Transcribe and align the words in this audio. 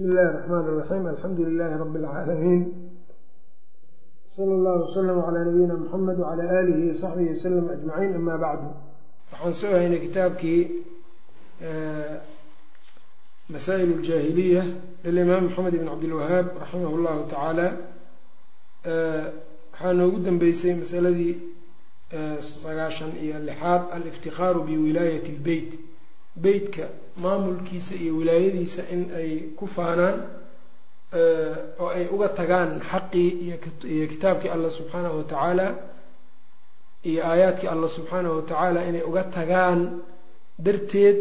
bismi 0.00 0.12
illahi 0.12 0.32
raxmaan 0.32 0.64
raxiim 0.80 1.06
alxamdu 1.06 1.44
lilaahi 1.44 1.78
rabbi 1.78 1.98
alcaalamiin 1.98 2.62
sala 4.36 4.52
allahu 4.58 4.84
wasalam 4.86 5.22
calaa 5.26 5.44
nabiyina 5.44 5.74
muxamed 5.76 6.18
wacalaa 6.18 6.52
aalihi 6.56 6.90
wasaxbihi 6.92 7.34
wasalam 7.34 7.68
ajmaciin 7.74 8.14
amaa 8.16 8.38
bacdu 8.38 8.68
waxaan 9.32 9.52
soo 9.52 9.72
haynay 9.76 10.00
kitaabkii 10.06 10.62
eh, 11.60 12.16
masaa'il 13.48 13.92
aljaahiliya 13.98 14.64
lilimaam 15.04 15.44
maxamed 15.44 15.74
ibn 15.74 15.88
cabdilwahaab 15.92 16.46
raximah 16.62 16.92
llahu 17.04 17.28
tacaala 17.28 17.66
eh, 18.92 19.24
waxaa 19.72 19.92
noogu 19.92 20.18
dambeysay 20.24 20.74
masaladii 20.82 21.34
eh, 22.16 22.40
sagaashan 22.40 23.12
iyo 23.24 23.36
lixaad 23.48 23.82
aliftikhaaru 23.92 24.64
biwilaayati 24.68 25.36
lbeyt 25.38 25.89
beytka 26.36 26.88
maamulkiisa 27.16 27.94
iyo 27.94 28.12
wilaayadiisa 28.16 28.82
in 28.92 29.02
ay 29.16 29.30
ku 29.58 29.66
faanaan 29.66 30.18
oo 31.80 31.88
ay 31.96 32.06
uga 32.14 32.28
tagaan 32.28 32.80
xaqii 32.90 33.28
iyo 33.94 34.06
kitaabkii 34.12 34.48
allah 34.54 34.70
subxaanahu 34.70 35.16
watacaala 35.18 35.66
iyo 37.10 37.20
aayaadkii 37.26 37.68
allah 37.74 37.88
subxaanahu 37.96 38.36
watacaala 38.36 38.80
inay 38.88 39.02
uga 39.02 39.22
tagaan 39.24 39.80
darteed 40.58 41.18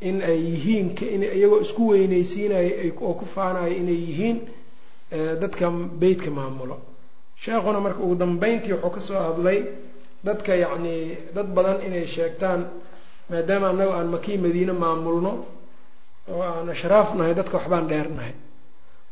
in 0.00 0.22
ay 0.22 0.38
yihiin 0.50 0.88
in 1.14 1.22
iyagoo 1.22 1.60
isku 1.66 1.82
weyneysiinayo 1.88 2.94
oo 3.06 3.14
ku 3.20 3.26
faanayo 3.26 3.74
inay 3.80 3.94
yihiin 4.06 4.38
dadka 5.40 5.70
beytka 6.00 6.30
maamulo. 6.30 6.76
Sheekhuna 7.42 7.80
marka 7.80 8.00
ugu 8.04 8.14
dambeyntii 8.14 8.72
wuxuu 8.72 8.90
ka 8.94 9.00
soo 9.00 9.18
hadlay 9.26 9.58
dadka 10.24 10.54
yacnii 10.56 11.16
dad 11.34 11.46
badan 11.54 11.78
inay 11.86 12.06
sheegtaan 12.06 12.60
maadaama 13.32 13.66
annaga 13.72 13.92
aan 13.98 14.08
makii 14.14 14.38
madiine 14.44 14.72
maamulno 14.82 15.32
oo 16.32 16.42
aan 16.50 16.68
ashraaf 16.74 17.08
nahay 17.18 17.34
dadka 17.38 17.54
waxbaan 17.58 17.86
dheernahay 17.90 18.34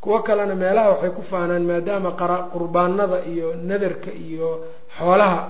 kuwo 0.03 0.19
kalena 0.27 0.55
meelaha 0.63 0.89
waxay 0.95 1.13
ku 1.19 1.23
faanaan 1.31 1.65
maadaama 1.71 2.11
qurbaanada 2.55 3.19
iyo 3.33 3.49
nadarka 3.71 4.11
iyo 4.29 4.49
xoolaha 4.99 5.41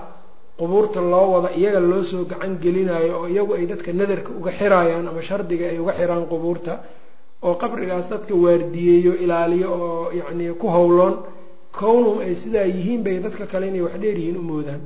qubuurta 0.59 0.99
loo 1.13 1.27
wada 1.33 1.49
iyaga 1.59 1.79
loo 1.89 2.03
soo 2.09 2.23
gacan 2.31 2.53
gelinayo 2.63 3.13
oo 3.19 3.27
iyagu 3.33 3.53
ay 3.57 3.65
dadka 3.71 3.89
nadarka 3.99 4.29
uga 4.39 4.51
xiraayaan 4.59 5.07
ama 5.11 5.21
shardiga 5.29 5.65
ay 5.71 5.77
uga 5.83 5.93
xiraan 5.99 6.25
qubuurta 6.31 6.73
oo 7.45 7.53
qabrigaas 7.61 8.07
dadka 8.13 8.33
waardiyeeyo 8.45 9.13
ilaaliyo 9.23 9.67
oo 9.85 10.11
yacnii 10.19 10.53
ku 10.61 10.67
howloon 10.75 11.13
kownhum 11.79 12.17
ay 12.25 12.33
sidaa 12.43 12.67
yihiin 12.75 13.01
bay 13.05 13.15
dadka 13.25 13.43
kale 13.51 13.65
inay 13.71 13.81
wax 13.87 13.95
dheer 14.03 14.17
yihiin 14.21 14.37
u 14.37 14.43
moodaan 14.51 14.81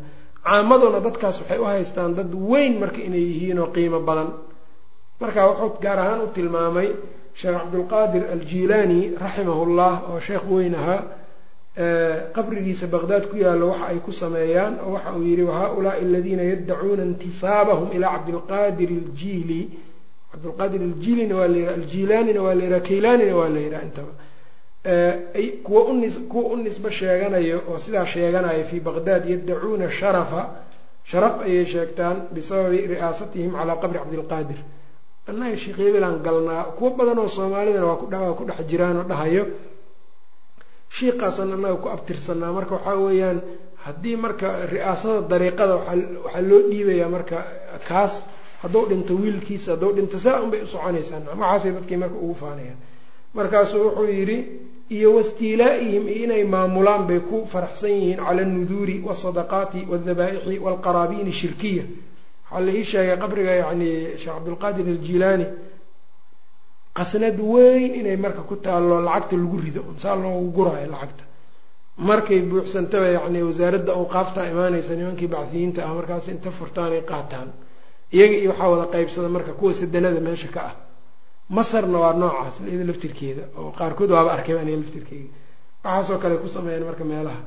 caamaduna 0.47 0.99
dadkaas 1.07 1.37
waxay 1.41 1.59
u 1.63 1.65
haystaan 1.71 2.11
dad 2.17 2.31
weyn 2.51 2.73
marka 2.81 2.99
inay 3.07 3.23
yihiin 3.31 3.59
oo 3.63 3.69
qiimo 3.75 3.99
badan. 4.09 4.29
Marka 5.21 5.41
wuxuu 5.49 5.79
gaar 5.83 5.99
ahaan 6.03 6.21
u 6.25 6.27
tilmaamay 6.35 6.89
sheekh 7.39 7.55
cabdulqaadir 7.59 8.23
aljilaani 8.35 8.99
raximahullah 9.23 9.93
oo 10.11 10.19
sheekh 10.27 10.43
weyn 10.55 10.75
ahaa 10.81 11.01
qabrigiisa 12.35 12.87
baqdaad 12.87 13.23
ku 13.29 13.35
yaallo 13.37 13.67
waxa 13.71 13.85
ay 13.91 13.99
ku 14.05 14.11
sameeyaan 14.11 14.73
oo 14.85 14.91
waxa 14.95 15.11
uu 15.17 15.23
yihi 15.29 15.43
wahaulaai 15.49 15.99
aladiina 16.05 16.43
yaddacuuna 16.51 17.03
intisaabahum 17.03 17.87
ilaa 17.95 18.11
cabdilqaadir 18.15 18.89
aljili 19.01 19.61
cabdilqaadir 20.31 20.81
aljilina 20.89 21.35
waa 21.39 21.47
la 21.47 21.57
yihaha 21.57 21.73
aljilaanina 21.79 22.39
waa 22.45 22.55
la 22.59 22.63
yihaha 22.63 22.81
kaylaanina 22.89 23.33
waa 23.39 23.49
la 23.55 23.59
yihaha 23.65 23.83
intaba 23.87 24.11
kuwa 25.63 25.81
unis 25.91 26.15
kuwa 26.29 26.43
u 26.53 26.55
nisbo 26.57 26.89
sheeganayo 26.89 27.57
oo 27.69 27.79
sidaa 27.79 28.05
sheeganaya 28.05 28.63
fii 28.69 28.79
baqdaad 28.79 29.23
yaddacuuna 29.29 29.89
sharafa 29.91 30.41
sharaf 31.09 31.35
ayay 31.45 31.65
sheegtaan 31.65 32.17
bisababi 32.33 32.79
ri'aasatihim 32.93 33.51
calaa 33.57 33.77
qabri 33.81 33.99
cabdilqaadir 33.99 34.59
annaga 35.29 35.57
sheekh 35.57 35.79
galnaa 36.25 36.63
kuwo 36.77 36.89
badan 36.97 37.19
oo 37.23 37.27
soomaalidana 37.37 37.85
waa 37.85 38.33
ku 38.37 38.43
dhex 38.45 38.59
jiraan 38.69 38.97
dhahayo. 39.09 39.45
Shiiqaasan 40.95 41.49
annaga 41.55 41.75
ku 41.83 41.87
abtirsanaa 41.95 42.51
marka 42.57 42.75
waxaa 42.77 42.95
weeyaan 43.05 43.39
haddii 43.85 44.15
marka 44.25 44.47
ri'aasada 44.73 45.21
dariiqada 45.31 45.75
waxaa 45.81 46.41
loo 46.49 46.61
dhiibayaa 46.69 47.09
marka 47.15 47.37
kaas 47.89 48.13
hadduu 48.61 48.85
dhinto 48.89 49.13
wiilkiisa 49.21 49.71
hadduu 49.73 49.91
dhinto 49.97 50.17
saa 50.25 50.41
unbay 50.45 50.61
u 50.61 50.67
soconaysaa 50.67 51.19
waxaasay 51.41 51.71
dadkii 51.77 51.97
marka 52.03 52.15
ugu 52.25 52.35
faanayaan. 52.41 52.77
Markaasuu 53.37 53.81
wuxuu 53.85 54.07
yidhi 54.19 54.37
iyo 54.89 55.09
wastiilaa-ihim 55.17 56.07
iyo 56.07 56.23
inay 56.25 56.43
maamulaan 56.43 57.07
bay 57.07 57.19
ku 57.19 57.45
faraxsan 57.47 57.89
yihiin 57.91 58.17
cala 58.17 58.41
alnuduuri 58.41 59.01
waasadaqaati 59.07 59.79
waaldabaaixi 59.91 60.59
waalqaraabiini 60.65 61.31
shirkiya. 61.41 61.83
Waxaa 62.51 62.65
la 62.65 62.71
ii 62.71 62.83
sheegay 62.83 63.17
qabriga 63.23 63.51
yacni 63.61 63.89
sheekh 64.21 64.33
cabdulqaadir 64.35 64.85
aljilaani 64.93 65.45
qasnad 66.97 67.37
weyn 67.39 67.91
inay 67.99 68.17
marka 68.17 68.41
ku 68.49 68.55
taallo 68.55 69.01
lacagta 69.07 69.35
lagu 69.37 69.57
rido 69.65 69.81
saa 69.97 70.15
loogu 70.15 70.51
guraayo 70.57 70.87
lacagta. 70.93 71.23
Markay 71.97 72.39
buuxsantaba 72.49 73.07
yacni 73.17 73.39
wasaaradda 73.43 73.91
awqaafta 73.99 74.41
imaanaysa 74.51 74.93
nimankii 74.99 75.27
bacdiyiinta 75.35 75.79
ah 75.87 75.93
markaas 75.97 76.27
inta 76.33 76.49
furtaan 76.51 76.91
ay 76.97 77.01
qaataan. 77.11 77.49
Iyaga 78.15 78.35
iyo 78.41 78.49
waxaa 78.51 78.69
wada 78.73 78.85
qaybsada 78.93 79.29
marka 79.35 79.51
kuwa 79.59 79.73
sadanada 79.73 80.19
meesha 80.27 80.47
ka 80.55 80.61
ah 80.69 80.73
masarna 81.49 81.97
waa 81.99 82.13
noocaas 82.13 82.59
iyada 82.59 82.85
laftirkeeda 82.89 83.43
oo 83.57 83.71
qaarkood 83.71 84.11
waaba 84.11 84.33
arkayba 84.33 84.61
aniga 84.61 84.77
laftirkeeda. 84.77 85.29
Waxaasoo 85.83 86.17
kale 86.17 86.35
ku 86.37 86.47
sameeyaan 86.47 86.85
marka 86.85 87.03
meelaha. 87.03 87.41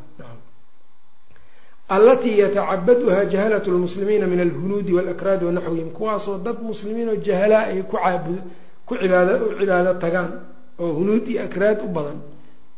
Allatii 1.88 2.38
yatacabaduha 2.38 3.24
jahalatu 3.32 3.70
lmuslimiina 3.72 4.26
min 4.26 4.40
alhunuudi 4.40 4.92
walakraadi 4.92 5.44
wanaxwihim 5.44 5.90
kuwaasoo 5.90 6.38
dad 6.38 6.62
muslimiin 6.62 7.08
oo 7.08 7.16
jahalaa 7.16 7.64
ay 7.72 7.82
ku 7.82 7.96
cibaad 9.00 9.30
u 9.42 9.58
cibaado 9.58 9.94
tagaan 9.94 10.30
oo 10.78 10.92
hunuud 10.98 11.26
iyo 11.28 11.42
akraad 11.44 11.78
u 11.82 11.88
badan. 11.88 12.18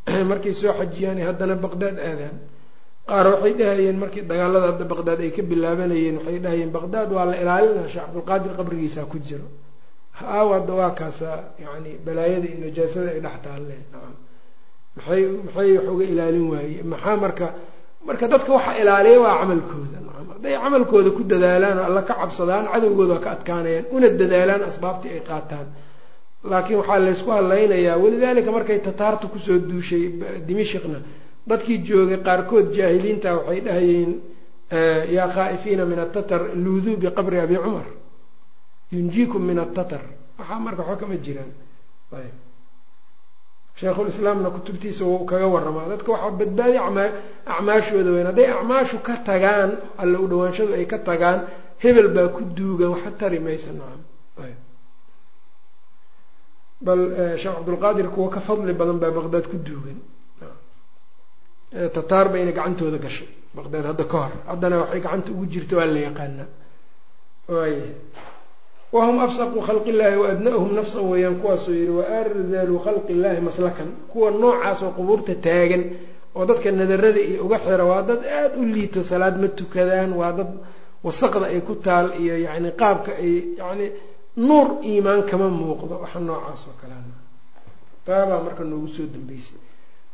Markay 0.30 0.54
soo 0.54 0.72
xajiyaan 0.72 1.20
haddana 1.20 1.54
baqdaad 1.54 1.96
aadaan. 1.98 2.36
Qaar 3.08 3.26
waxay 3.32 3.54
dhahayeen 3.58 3.98
markii 3.98 4.22
dagaalada 4.22 4.66
hadda 4.72 4.84
baqdaad 4.84 5.20
ay 5.20 5.30
ka 5.36 5.42
bilaabanayeen 5.42 6.16
waxay 6.18 6.38
dhahayeen 6.38 6.70
baqdaad 6.70 7.12
waa 7.12 7.24
la 7.30 7.36
ilaalinaa 7.42 7.88
sheekh 7.88 8.06
cabdulqaadir 8.06 8.52
qabrigiisa 8.56 9.04
ku 9.04 9.18
jiro 9.18 9.46
aawadda 10.36 10.72
waa 10.80 10.90
kaasa 11.00 11.28
yani 11.64 11.90
balaayada 12.04 12.46
iyo 12.48 12.58
najaasada 12.66 13.08
ay 13.14 13.20
dhex 13.24 13.36
taalle 13.44 13.76
maxay 14.96 15.22
maxay 15.46 15.70
wax 15.76 15.86
uga 15.94 16.04
ilaalin 16.12 16.46
waaye 16.52 16.82
maxaa 16.92 17.16
marka 17.24 17.46
marka 18.06 18.24
dadka 18.32 18.50
waxa 18.56 18.72
ilaaliya 18.82 19.20
waa 19.24 19.38
camalkooda. 19.40 19.98
Hadday 20.32 20.54
camalkooda 20.64 21.10
ku 21.16 21.22
dadaalaan 21.32 21.78
oo 21.78 21.84
alla 21.90 22.02
ka 22.08 22.14
cabsadaan 22.20 22.64
cadowgooda 22.72 23.12
waa 23.14 23.24
ka 23.24 23.30
adkaanayaan 23.36 23.84
una 23.96 24.08
dadaalaan 24.20 24.62
asbaabtii 24.70 25.12
ay 25.16 25.22
qaataan. 25.30 25.66
Laakiin 26.50 26.78
waxaa 26.80 26.98
laysku 27.06 27.30
hadlaynayaa 27.36 27.96
walidaalika 28.02 28.50
markay 28.56 28.78
tataarta 28.86 29.26
ku 29.32 29.38
soo 29.38 29.58
duushay 29.70 30.04
dimishikna 30.46 30.98
dadkii 31.50 31.78
joogay 31.88 32.18
qaarkood 32.26 32.66
jaahiliinta 32.76 33.28
waxay 33.38 33.60
dhahayeen 33.66 34.10
yaa 35.16 35.28
khaa'ifiina 35.34 35.84
min 35.90 35.98
atatar 36.06 36.42
luuduu 36.64 36.96
biqabri 37.02 37.38
abi 37.44 37.56
cumar 37.64 37.86
yunjiikum 38.92 39.42
min 39.48 39.58
atatar 39.58 40.02
waxaa 40.38 40.58
marka 40.66 40.82
waxba 40.82 40.96
kama 41.00 41.16
jiraan. 41.24 41.52
Ayb 42.16 42.34
sheikhulislaamna 43.78 44.48
kutubtiisa 44.56 45.04
wuu 45.04 45.24
kaga 45.30 45.46
waramaa 45.54 45.88
dadka 45.92 46.08
waxaa 46.14 46.30
badbaadiya 46.38 46.82
acmaashooda 47.54 48.10
weyn. 48.14 48.26
Hadday 48.30 48.48
acmaashu 48.56 48.96
ka 49.06 49.14
tagaan 49.28 49.70
alla 50.02 50.16
u 50.24 50.26
dhawaanshadu 50.30 50.72
ay 50.78 50.86
ka 50.92 50.98
tagaan 50.98 51.38
hebel 51.82 52.08
baa 52.16 52.28
ku 52.36 52.40
duugan 52.56 52.90
waxa 52.94 53.10
tari 53.20 53.38
maysa 53.46 53.70
nacam 53.78 54.02
ayb 54.44 54.58
bal 56.86 57.00
sheekh 57.40 57.54
cabdulqaadir 57.56 58.08
kuwa 58.14 58.28
ka 58.34 58.40
fadli 58.40 58.72
badan 58.80 58.98
baa 59.02 59.10
baqdaad 59.18 59.46
ku 59.52 59.56
duugan. 59.66 59.98
Tataar 61.94 62.26
bayna 62.32 62.52
gacantooda 62.52 62.98
gashay. 63.04 63.28
Baqdaad 63.56 63.84
hadda 63.90 64.04
ka 64.12 64.16
hor. 64.22 64.32
Haddana 64.50 64.76
waxay 64.82 65.00
gacanta 65.00 65.30
ugu 65.32 65.46
jirta 65.52 65.76
waa 65.76 65.86
la 65.94 66.00
yaqaanaa. 66.08 66.48
Waaya 67.48 67.84
wahum 68.92 69.16
afsaqu 69.26 69.58
khalqi 69.68 69.90
illaahi 69.94 70.16
waadna'hum 70.24 70.70
nafsan 70.78 71.04
weeyaan 71.12 71.36
kuwaasuu 71.42 71.74
yihi 71.80 71.92
waardalu 72.00 72.76
khalqi 72.86 73.10
illaahi 73.16 73.40
maslakan 73.48 73.88
kuwa 74.12 74.28
noocaas 74.40 74.78
oo 74.86 74.90
qubuurta 74.98 75.34
taagan 75.46 75.82
oo 76.36 76.44
dadka 76.48 76.68
nadarada 76.80 77.20
iyo 77.30 77.40
uga 77.46 77.58
xira 77.64 77.84
waa 77.90 78.02
dad 78.08 78.20
aada 78.38 78.56
u 78.58 78.64
liito 78.74 79.00
salaad 79.10 79.36
ma 79.42 79.48
tukadaan 79.58 80.10
waa 80.20 80.32
dad 80.38 80.50
wasaqda 81.06 81.46
ay 81.54 81.60
ku 81.68 81.74
taal 81.86 82.06
iyo 82.22 82.34
yacni 82.46 82.70
qaabka 82.80 83.10
ay 83.22 83.32
yacni 83.60 83.86
nuur 84.46 84.68
iimaan 84.90 85.22
kama 85.30 85.46
muuqdo 85.58 85.94
waxa 86.02 86.18
noocaas 86.28 86.60
oo 86.68 86.74
kalena 86.80 87.14
taabaa 88.06 88.40
marka 88.46 88.62
noogu 88.70 88.88
soo 88.96 89.06
dambeysay 89.14 89.58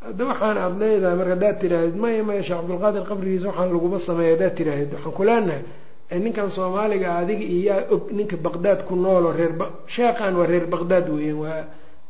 hadda 0.04 0.22
waxaan 0.30 0.56
aada 0.64 0.76
leedahay 0.84 1.16
marka 1.20 1.32
haddaad 1.34 1.56
tiraahdeed 1.62 1.96
maya 2.02 2.22
maya 2.28 2.42
sheekh 2.46 2.58
cabdulqaadir 2.60 3.02
qabrigiisa 3.10 3.46
waxaan 3.50 3.70
laguma 3.74 3.98
sameeya 4.08 4.32
haddaad 4.36 4.54
tiraahdeed 4.58 4.92
waxaan 4.94 5.14
ku 5.18 5.22
leenahay 5.28 5.62
ninkan 6.10 6.50
soomaaliga 6.50 7.08
adiga 7.20 7.44
iyo 7.44 7.62
yaa 7.70 7.82
og 7.94 8.02
ninka 8.12 8.36
baqdaad 8.36 8.80
ku 8.88 8.94
nooloo 8.96 9.32
reer 9.38 9.52
sheekhan 9.94 10.34
waa 10.38 10.46
reer 10.46 10.66
baqdaad 10.74 11.06
weeyaan 11.10 11.38
waa 11.42 11.64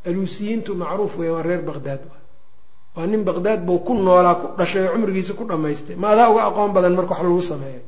aluusiyiintu 0.09 0.71
macruuf 0.81 1.13
weyan 1.19 1.33
waa 1.35 1.43
reer 1.49 1.61
baqdaad 1.69 2.01
waa. 2.09 3.05
Nin 3.11 3.23
baqdaad 3.29 3.61
buu 3.67 3.79
ku 3.87 3.93
noolaa 3.93 4.35
ku 4.41 4.47
dhashay 4.57 4.83
oo 4.87 4.93
cumrigiisa 4.93 5.33
ku 5.33 5.43
dhamaystay. 5.49 5.95
Ma 6.01 6.07
adaa 6.13 6.29
uga 6.31 6.43
aqoon 6.49 6.71
badan 6.75 6.93
marka 6.97 7.13
wax 7.13 7.21
lagu 7.25 7.41
sameeyo. 7.41 7.81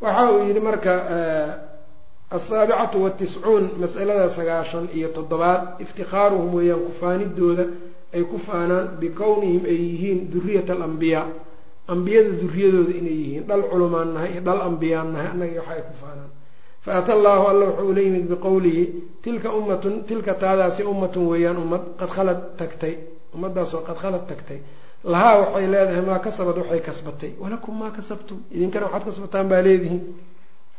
Waxa 0.00 0.22
uu 0.32 0.40
yihi 0.48 0.60
marka 0.60 0.92
asaabicatu 2.36 2.96
watiscuun 3.04 3.64
masalada 3.80 4.28
sagaashan 4.36 4.88
iyo 4.96 5.08
toddobaad 5.16 5.62
iftikhaaruhum 5.84 6.50
weeyaan 6.56 6.82
kufaanidooda 6.88 7.64
ay 8.14 8.22
ku 8.30 8.36
faanaan 8.46 8.86
bikownihim 9.00 9.62
ay 9.70 9.76
yihiin 9.88 10.20
duriyat 10.32 10.68
alambiyaa 10.70 11.26
ambiyada 11.92 12.30
duriyadooda 12.42 12.92
inay 13.00 13.16
yihiin 13.22 13.44
dhal 13.48 13.62
culumaan 13.70 14.10
nahay 14.14 14.30
iyo 14.34 14.42
dhal 14.48 14.60
ambiyaan 14.68 15.08
nahay 15.14 15.28
annaga 15.32 15.60
waxa 15.60 15.72
ay 15.76 15.82
ku 15.88 15.94
faanaan. 16.02 16.30
Faata 16.84 17.10
allaahu 17.16 17.44
alla 17.52 17.64
wuxuu 17.70 17.88
ula 17.92 18.00
yimid 18.06 18.24
biqowlihi 18.32 18.84
tilka 19.24 19.48
ummatun 19.58 19.94
tilka 20.08 20.32
taadaasi 20.42 20.82
ummatun 20.92 21.24
weeyaan 21.32 21.56
ummad 21.64 21.82
qad 22.00 22.10
khalad 22.16 22.40
tagtay. 22.60 22.94
Ummadaasoo 23.34 23.80
qad 23.88 23.96
khalad 24.02 24.24
tagtay. 24.30 24.58
Lahaa 25.12 25.34
waxay 25.42 25.66
leedahay 25.72 26.02
maa 26.08 26.18
kasabad 26.26 26.56
waxay 26.60 26.80
kasbatay. 26.88 27.30
Walakum 27.42 27.74
maa 27.80 27.90
kasabtum. 27.96 28.38
Idinkana 28.56 28.86
waxaad 28.86 29.04
kasbataan 29.08 29.46
baa 29.50 29.62
leedihiin. 29.66 30.02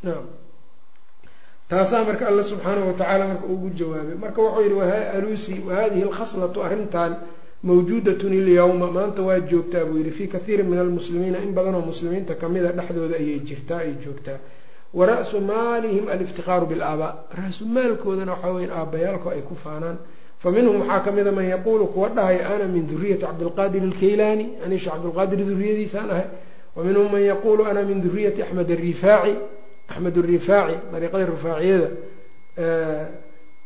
Naam. 0.06 0.25
Taasaa 1.69 2.04
marka 2.08 2.24
alla 2.30 2.44
subxaanahu 2.50 2.88
watacaala 2.94 3.25
marka 3.31 3.46
ugu 3.54 3.68
jawaabay. 3.80 4.16
Marka 4.24 4.40
wuxuu 4.46 4.62
yihi 4.69 4.98
alusi 5.18 5.54
wahadihi 5.68 6.04
alkhaslatu 6.10 6.60
arrintan 6.68 7.12
mawjuudatun 7.65 8.33
ilyawma 8.33 8.88
maanta 8.97 9.21
waa 9.27 9.39
joogtaa 9.39 9.85
buu 9.85 9.97
yihi 9.97 10.12
fii 10.12 10.27
kathiirin 10.27 10.67
min 10.69 10.79
almuslimiina 10.79 11.38
in 11.45 11.51
badanoo 11.57 11.81
muslimiinta 11.81 12.35
kamida 12.35 12.71
dhexdooda 12.77 13.15
ayay 13.21 13.39
jirtaa 13.39 13.79
ay 13.85 13.94
joogtaa. 14.03 14.38
Wa 14.94 15.06
ra-su 15.06 15.41
maalihim 15.41 16.06
aliftiqaaru 16.13 16.65
bilaabaa 16.71 17.13
ra-su 17.39 17.65
maalkoodana 17.65 18.31
waxaa 18.31 18.51
ay 19.31 19.41
ku 19.50 19.56
faanaan. 19.63 19.97
Fa 20.41 20.51
minhum 20.51 20.79
waxaa 20.81 21.00
kamida 21.00 21.31
man 21.31 21.45
yaquulu 21.50 21.88
kuwa 21.88 22.09
dhahaya 22.09 22.50
ana 22.53 22.65
min 22.67 22.88
duriyati 22.88 23.25
cabdilqaadir 23.25 23.83
alkaylaani. 23.83 24.45
Anisha 24.65 24.91
cabdilqaadir 24.91 25.39
duriyadiisaan 25.51 26.09
ahay. 26.09 26.27
Wa 26.75 26.83
man 27.12 27.21
yaquulu 27.21 27.65
ana 27.65 27.81
min 27.83 28.01
duriyati 28.01 28.41
axmed 28.41 28.71
arifaaci 28.71 29.35
axmed 29.89 30.17
arifaaci 30.17 30.77
dariiqada 30.91 31.25
rifaaciyada 31.25 31.89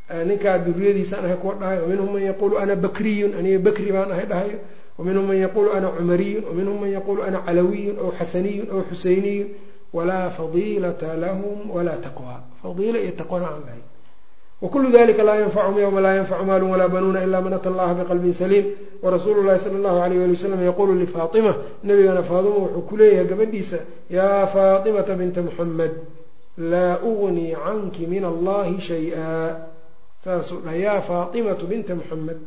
ninkaa 0.09 0.57
duriyadiisaan 0.57 1.25
ahay 1.25 1.37
kuwa 1.37 1.55
dhahayo 1.61 1.81
waminhum 1.83 2.13
man 2.13 2.23
yaquulu 2.23 2.57
ana 2.57 2.75
bakriyun 2.75 3.33
aniga 3.39 3.59
bakri 3.59 3.91
baan 3.91 4.11
ahay 4.11 4.25
dhahayo 4.25 4.57
waminhum 4.97 5.25
man 5.27 5.37
yaquulu 5.37 5.69
ana 5.77 5.87
cumariyun 5.97 6.43
waminhum 6.49 6.77
man 6.81 6.91
yaquulu 6.97 7.23
ana 7.23 7.39
calawiyun 7.45 7.97
aw 8.03 8.09
xasaniyun 8.19 8.67
aw 8.73 8.81
xuseyniyun 8.89 9.47
walaa 9.93 10.29
fadiilata 10.29 11.13
lahum 11.17 11.69
walaa 11.75 11.97
taqwa. 11.97 12.41
Fadiila 12.61 12.99
iyo 12.99 13.11
taqwana 13.17 13.47
aan 13.47 13.61
lahayn. 13.65 13.85
Wakulu 14.61 14.91
dalika 14.91 15.23
laa 15.23 15.35
yanfachum 15.41 15.79
yowma 15.79 16.01
laa 16.01 16.13
yanfacu 16.19 16.45
maalun 16.45 16.69
walaa 16.71 16.87
banuuna 16.93 17.23
ila 17.23 17.41
man 17.41 17.53
ata 17.53 17.69
allaha 17.69 17.93
biqalbin 17.93 18.33
saliim. 18.33 18.65
Warasuulu 19.01 19.43
llahi 19.47 19.59
sala 19.59 19.75
allahu 19.79 19.97
alayh 20.03 20.23
ali 20.23 20.33
wasalam 20.37 20.61
yaquulu 20.65 20.93
lifaatima 20.99 21.55
nabigana 21.83 22.21
faatima 22.23 22.55
wuxuu 22.59 22.81
ku 22.89 22.97
leeyahay 22.97 23.25
gabadhiisa 23.25 23.77
yaa 24.11 24.45
faatimata 24.47 25.13
binta 25.15 25.41
muxamed 25.41 25.91
laa 26.57 26.99
ugnii 27.01 27.55
canki 27.55 28.05
min 28.07 28.23
allahi 28.25 28.81
shay-a 28.81 29.57
saasuu 30.23 30.59
dhahay 30.63 30.81
yaa 30.85 31.01
faatimatu 31.09 31.67
binta 31.71 31.93
muxamed 31.99 32.39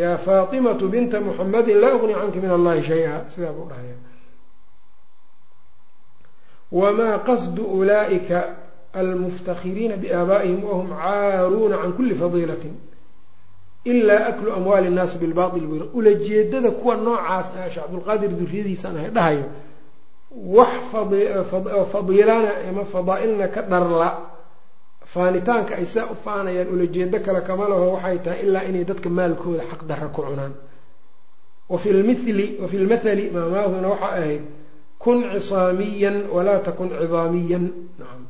yaa 0.00 0.16
faatimatu 0.26 0.84
binta 0.94 1.20
muxamedin 1.26 1.78
laa 1.82 1.94
ugnii 1.96 2.14
canki 2.20 2.38
min 2.44 2.50
allahi 2.50 2.82
shay-a. 2.88 3.16
Sidaa 3.32 3.52
buu 3.56 3.66
dhahaya 3.70 3.96
wamaa 6.72 7.18
qasdu 7.28 7.62
ulaa'ika 7.78 8.38
almuftakiriina 9.00 9.96
biaabaa'ihim 10.02 10.60
wahum 10.64 10.88
caaruuna 11.02 11.76
can 11.82 11.92
kuli 11.96 12.14
fadiilatin 12.22 12.74
ilaa 13.84 14.26
aklu 14.30 14.52
amwaali 14.58 14.88
nnaasi 14.90 15.18
bilbail 15.18 15.66
buyr 15.70 15.82
ulajeedada 15.98 16.70
kuwa 16.70 16.94
noocaas 17.04 17.46
ah 17.58 17.70
sheekh 17.70 17.74
cabdulqaadir 17.84 18.30
duriyadiisaan 18.40 18.96
ahay 18.96 19.10
dhahayo 19.16 19.44
wax 20.56 20.72
fadiilana 21.92 22.50
ama 22.68 22.84
fadaa-ilna 22.92 23.46
ka 23.54 23.62
dharla 23.62 24.08
faanitaanka 25.14 25.78
ay 25.78 25.86
saa 25.86 26.10
u 26.10 26.14
faanayaan 26.24 26.68
ulajeedo 26.74 27.18
kale 27.26 27.40
kama 27.46 27.68
laho 27.70 27.86
waxay 27.94 28.18
tahay 28.18 28.40
ilaa 28.46 28.66
inay 28.68 28.84
dadka 28.84 29.08
maalkooda 29.18 29.62
xaq 29.70 29.82
darra 29.86 30.08
ku 30.10 30.22
cunaan. 30.26 30.54
Wafi 31.70 31.92
lmili 31.92 32.46
wafi 32.62 32.76
lmathali 32.78 33.30
maamaahuna 33.30 33.88
waxaa 33.94 34.12
ahayd 34.18 34.42
kun 34.98 35.18
cisaamiyan 35.32 36.16
walaa 36.34 36.58
takun 36.66 36.90
cidaamiyan. 36.90 37.64
Nacam 37.98 38.22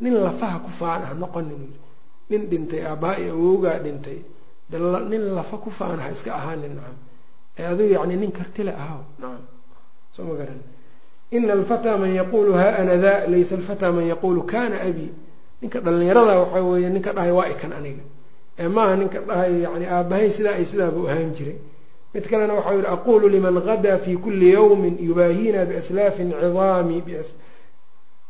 nin 0.00 0.14
lafaha 0.26 0.58
ku 0.64 0.70
faan 0.80 1.02
ah 1.04 1.12
noqonin. 1.14 1.76
Nin 2.30 2.42
dhintay 2.50 2.82
aabaa-i 2.88 3.28
awowgaa 3.28 3.78
dhintay 3.84 4.18
nin 5.12 5.22
lafa 5.36 5.56
ku 5.60 5.70
ha 5.70 6.08
iska 6.08 6.30
ahaanin. 6.34 6.72
Nacam 6.78 6.96
ee 7.58 7.66
adigu 7.72 7.92
yacni 7.92 8.16
nin 8.16 8.32
kartile 8.32 8.72
ahaw. 8.72 9.02
Nacam 9.20 9.44
soo 10.16 10.24
ma 10.24 10.34
garan. 10.40 10.60
Ina 11.30 11.52
alfataa 11.52 11.96
man 12.00 12.14
yaquulu 12.14 12.52
ha 12.56 12.80
ana 12.80 12.96
da 12.96 13.28
laysa 13.28 13.54
alfataa 13.60 13.92
man 13.92 14.08
yaquulu 14.08 14.42
kana 14.48 14.80
abi 14.88 15.12
ninka 15.62 15.80
dhalinyarada 15.80 16.38
waxaa 16.38 16.62
weeye 16.62 16.88
ninka 16.88 17.12
dhahay 17.12 17.32
waa 17.32 17.48
ikan 17.54 17.72
aniga. 17.72 18.02
Ee 18.58 18.68
maaha 18.68 18.96
ninka 18.96 19.20
dhahay 19.20 19.60
yani 19.62 19.86
aabahay 19.86 20.30
sidaa 20.32 20.54
ay 20.60 20.64
sidaabuu 20.64 21.06
ahaan 21.08 21.34
jiray. 21.34 21.56
Mid 22.14 22.24
kalena 22.30 22.54
waxau 22.54 22.76
yihi 22.78 22.86
aqulu 22.86 23.28
liman 23.28 23.60
gadaa 23.60 23.98
fi 23.98 24.16
kuli 24.16 24.52
yawmin 24.52 24.98
yubaahina 25.00 25.64
biaslaafin 25.64 26.32
cidaami 26.32 27.02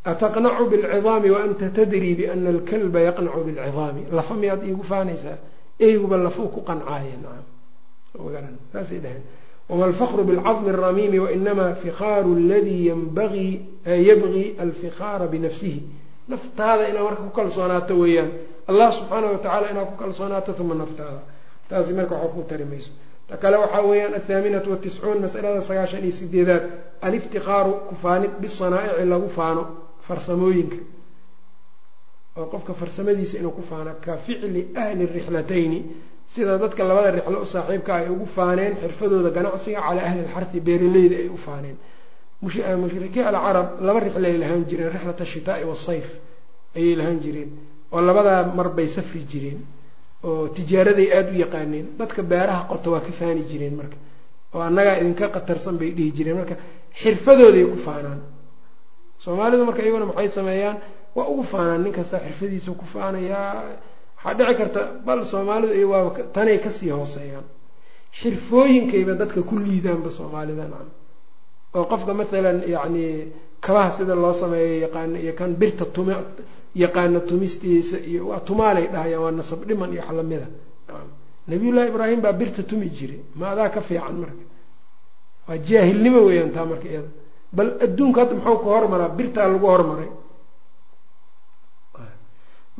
ataqnacu 0.05 0.65
bilcidaami 0.71 1.31
waanta 1.31 1.71
tadrii 1.77 2.15
biana 2.15 2.49
alkalba 2.51 3.01
yaqnacu 3.01 3.41
bilcidaami. 3.47 4.03
Lafa 4.13 4.35
miyaad 4.35 4.63
iigu 4.69 4.83
faanaysaa? 4.83 5.39
Eyguba 5.79 6.17
lafuu 6.17 6.49
ku 6.49 6.61
qancaaye 6.61 7.15
saasay 8.73 8.99
dhaheen. 8.99 9.23
Wma 9.71 9.85
alfakru 9.87 10.25
bilcadmi 10.25 10.71
alramiimi 10.71 11.19
wainama 11.19 11.75
fikaaru 11.75 12.39
yanbagii 12.39 13.61
yabgii 13.87 14.55
alfikaara 14.59 15.27
binafsihi 15.27 15.83
naftaada 16.33 16.89
inaad 16.91 17.05
marka 17.09 17.23
ku 17.27 17.33
kalsoonaato 17.39 17.95
weeyaan. 18.03 18.31
Allah 18.71 18.89
subxaanahu 18.99 19.33
watacaala 19.37 19.67
inaad 19.73 19.89
ku 19.93 19.97
kalsoonaato 20.03 20.51
uma 20.63 20.75
naftaada. 20.83 21.21
Taasi 21.69 21.93
marka 21.99 22.15
waxba 22.15 22.35
ku 22.37 22.43
tari 22.51 22.65
ta 23.29 23.37
kale 23.37 23.57
waxaa 23.63 23.83
weeyaan 23.83 24.15
athaaminatu 24.15 24.71
watiscuun 24.71 25.21
masalada 25.25 25.63
sagaashan 25.63 26.03
iyo 26.05 26.13
sideedaad 26.21 26.65
aliftikaaru 27.07 27.73
kufaanid 27.89 28.33
bisanaa'ici 28.43 29.05
lagu 29.13 29.29
faano 29.39 29.63
farsamooyinka. 30.07 30.79
Oo 32.37 32.47
qofka 32.53 32.73
farsamadiisa 32.81 33.39
inuu 33.39 33.55
ku 33.59 33.63
faano 33.71 33.93
ka 34.05 34.17
ficli 34.17 34.61
ahli 34.83 35.07
rixlatayni. 35.07 35.79
Sida 36.27 36.59
dadka 36.59 36.85
labada 36.85 37.11
rixlo 37.17 37.39
u 37.43 37.47
saaxiibka 37.47 37.95
ay 37.95 38.09
ugu 38.15 38.27
faaneen 38.37 38.73
xirfadooda 38.83 39.31
ganacsiga 39.31 39.81
calaa 39.87 40.07
ahli 40.11 40.21
lxarhi 40.27 40.61
beeraleyda 40.67 41.17
ay 41.23 41.29
u 41.29 41.37
faaneen 41.47 41.77
mushrikiin 42.43 43.25
alcarab 43.31 43.69
laba 43.87 44.01
rixle 44.01 44.27
ay 44.33 44.37
lahaan 44.43 44.65
jireen 44.69 44.91
rixlat 44.95 45.21
ashitaai 45.21 45.65
wasayf 45.71 46.09
ayay 46.77 46.95
lahaan 47.01 47.19
jireen 47.25 47.51
oo 47.93 48.01
labadaa 48.09 48.43
mar 48.59 48.69
bay 48.77 48.89
safri 48.89 49.23
jireen 49.33 49.61
oo 50.25 50.49
tijaaraday 50.57 51.09
aada 51.17 51.31
u 51.31 51.39
yaqaaneen 51.45 51.87
dadka 51.99 52.23
beeraha 52.23 52.63
qoto 52.71 52.89
waa 52.93 53.01
ka 53.07 53.13
faani 53.21 53.43
jireen 53.51 53.75
marka 53.81 53.97
oo 54.55 54.61
annagaa 54.69 54.97
idinka 55.01 55.27
qatarsan 55.37 55.77
bay 55.81 55.91
dhihi 55.97 56.11
jireen 56.17 56.37
marka 56.41 56.57
xirfadooday 57.01 57.65
ku 57.73 57.77
faanaan. 57.87 58.21
Soomaalidu 59.25 59.65
marka 59.69 59.83
iyaguna 59.83 60.07
maxay 60.11 60.29
sameeyaan? 60.39 60.77
Waa 61.17 61.27
ugu 61.33 61.43
faanaan 61.53 61.83
nin 61.85 61.93
kasta 61.93 62.17
xirfadiisa 62.25 62.71
ku 62.81 62.85
faanayaa 62.95 63.53
waxaa 64.25 64.35
dhici 64.39 64.55
karta 64.61 64.81
bal 65.07 65.21
soomaalidu 65.33 65.73
iyo 65.79 65.89
waaba 65.93 66.11
tanay 66.37 66.59
ka 66.65 66.71
sii 66.71 66.91
hooseeyaan. 66.91 67.45
Xirfooyinkayba 68.19 69.15
dadka 69.21 69.41
ku 69.49 69.55
liidaanba 69.59 70.11
soomaalida 70.11 70.65
oo 71.77 71.85
qofka 71.93 72.13
mathalan 72.21 72.59
yacni 72.75 73.05
kabaha 73.65 73.91
sida 73.97 74.15
loo 74.23 74.33
sameeyo 74.43 74.75
yaqaano 74.87 75.17
iyo 75.25 75.33
kan 75.41 75.51
birta 75.61 75.85
tuma 75.95 76.15
yaqaano 76.83 77.19
tumistiisa 77.29 77.97
iyo 78.11 78.23
waa 78.31 78.41
tumaalay 78.49 78.87
dhahayaan 78.95 79.23
waa 79.25 79.31
nasab 79.39 79.61
dhiman 79.69 79.91
iyo 79.95 80.03
wax 80.09 80.13
lamida 81.51 81.81
ibraahim 81.91 82.21
baa 82.25 82.33
birta 82.41 82.63
tumi 82.71 82.87
jiray 82.97 83.21
ma 83.39 83.47
adaa 83.53 83.69
ka 83.75 83.81
fiican 83.89 84.17
marka? 84.23 84.45
Waa 85.49 85.59
jaahilnimo 85.69 86.21
weeyaan 86.29 86.53
taa 86.57 86.65
marka 86.71 86.87
iyada. 86.93 87.11
Bal 87.57 87.69
adduunka 87.85 88.19
hadda 88.23 88.35
muxuu 88.39 88.59
ka 88.65 88.69
hormaraa? 88.75 89.09
Birtaa 89.19 89.47
lagu 89.53 89.67
hormaray. 89.67 90.11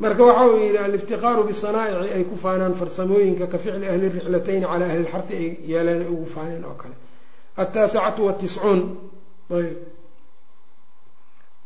Marka 0.03 0.23
waxa 0.29 0.45
uu 0.49 0.57
yidhi 0.65 0.77
aliftiqaaru 0.87 1.41
bisanaa'ici 1.49 2.13
ay 2.17 2.23
ku 2.29 2.35
faanaan 2.43 2.73
farsamooyinka 2.79 3.45
ka 3.51 3.57
ficli 3.63 3.85
ahli 3.91 4.07
rixlatayni 4.15 4.65
calaa 4.71 4.87
ahli 4.91 5.03
lxarhi 5.05 5.35
ay 5.41 5.47
yeeleen 5.71 6.01
ugu 6.13 6.25
faaneen 6.35 6.63
oo 6.69 6.75
kale 6.81 6.95
ataasicatu 7.57 8.25
watiscuun 8.25 8.81
ayb. 9.51 9.77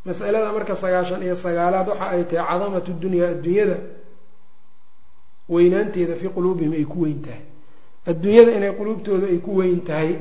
Masalada 0.06 0.52
marka 0.54 0.76
sagaashan 0.76 1.24
iyo 1.24 1.36
sagaalaad 1.36 1.88
waxa 1.90 2.10
ay 2.10 2.24
tahay 2.30 2.46
cadamatu 2.48 2.92
dunyaa 2.94 3.30
adduunyada 3.34 3.78
weynaanteeda 5.50 6.16
fii 6.16 6.30
quluubihim 6.36 6.74
ay 6.74 6.86
ku 6.86 7.02
weyn 7.04 7.22
tahay. 7.22 7.44
Adduunyada 8.08 8.52
inay 8.58 8.74
quluubtooda 8.80 9.28
ay 9.34 9.38
ku 9.46 9.52
weyn 9.58 9.82
tahay 9.82 10.12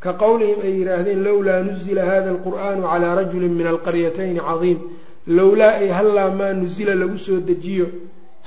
ka 0.00 0.12
qowlihim 0.14 0.60
ay 0.62 0.72
yidhaahdeen 0.78 1.20
lowlaa 1.26 1.62
nuzila 1.62 2.02
hada 2.10 2.30
alqur'aanu 2.34 2.82
calaa 2.82 3.14
rajulin 3.14 3.52
min 3.58 3.66
alqaryatayni 3.66 4.40
cadiim. 4.40 4.78
Lowlaa 5.26 5.72
ay 5.82 5.88
hallaa 5.88 6.30
maa 6.30 6.52
nuzila 6.54 6.94
lagu 6.94 7.18
soo 7.18 7.40
dejiyo 7.40 7.86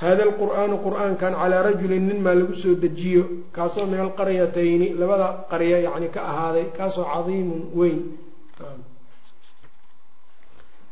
hada 0.02 0.22
alqur'aanu 0.28 0.74
qur'aankan 0.86 1.32
calaa 1.40 1.62
rajulin 1.68 2.04
nin 2.08 2.18
maa 2.26 2.34
lagu 2.34 2.54
soo 2.62 2.74
dejiyo 2.84 3.22
kaasoo 3.56 3.86
min 3.92 4.00
alqaryatayni 4.06 4.88
labada 5.00 5.26
qarya 5.50 5.78
yacni 5.86 6.08
ka 6.14 6.20
ahaaday 6.30 6.66
kaasoo 6.78 7.06
cadiimun 7.12 7.62
weyn 7.80 7.98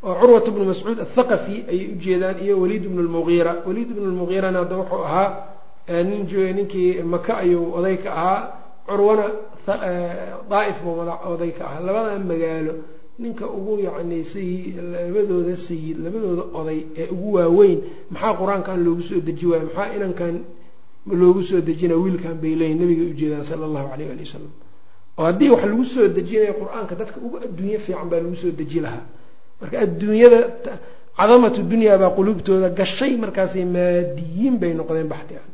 oo 0.03 0.15
curwat 0.21 0.47
bnu 0.55 0.65
mascuud 0.65 0.99
athaqafi 1.07 1.57
ayay 1.71 1.87
ujeedaan 1.95 2.37
iyo 2.45 2.55
waliid 2.63 2.85
bnu 2.89 3.03
lmugiira 3.09 3.53
waliid 3.67 3.91
bnu 3.97 4.07
lmugiirana 4.15 4.59
hadda 4.63 4.77
wuxuu 4.81 5.03
ahaa 5.09 5.29
nin 6.09 6.25
ninkii 6.57 7.03
maka 7.03 7.37
ayuu 7.43 7.75
oday 7.79 7.97
ka 8.05 8.11
ahaa 8.15 8.41
curwana 8.87 9.27
daaif 10.51 10.77
buu 10.85 11.05
oday 11.35 11.53
ka 11.53 11.65
ahaa 11.69 11.81
labada 11.81 12.19
magaalo 12.19 12.75
ninka 13.19 13.45
ugu 13.47 13.85
yacni 13.85 14.25
sayid 14.25 14.75
labadooda 14.93 15.57
sayid 15.57 15.97
labadooda 16.05 16.45
oday 16.61 16.87
ee 16.97 17.09
ugu 17.13 17.33
waaweyn 17.37 17.79
maxaa 18.13 18.35
qur'aankan 18.41 18.79
loogu 18.87 19.03
soo 19.09 19.21
deji 19.29 19.47
waayo? 19.51 19.67
Maxaa 19.75 19.95
inankan 19.97 20.35
loogu 21.21 21.43
soo 21.49 21.61
dejina 21.69 21.95
wiilkan 22.03 22.35
bay 22.43 22.55
leeyihiin 22.61 22.79
nabigay 22.83 23.07
ujeedaan 23.13 23.45
sala 23.49 23.65
allahu 23.69 23.89
alayh 23.95 24.09
ali 24.15 24.23
wasalam 24.27 24.53
oo 25.19 25.25
haddii 25.29 25.51
wax 25.55 25.63
lagu 25.71 25.85
soo 25.95 26.07
dejinayo 26.17 26.53
qur'aanka 26.61 26.95
dadka 27.01 27.17
ugu 27.27 27.37
adduunye 27.47 27.79
fiican 27.85 28.09
baa 28.11 28.21
lagu 28.25 28.37
soo 28.43 28.51
deji 28.61 28.79
lahaa. 28.85 29.05
Marka 29.61 29.77
adduunyada 29.87 30.39
cadamatu 31.19 31.61
dunyaa 31.73 31.99
baa 32.03 32.11
qulubtooda 32.19 32.69
gashay 32.79 33.13
markaasay 33.23 33.65
maadiyiin 33.77 34.55
bay 34.63 34.73
noqdeen 34.79 35.09
baxti 35.13 35.35
ah 35.41 35.47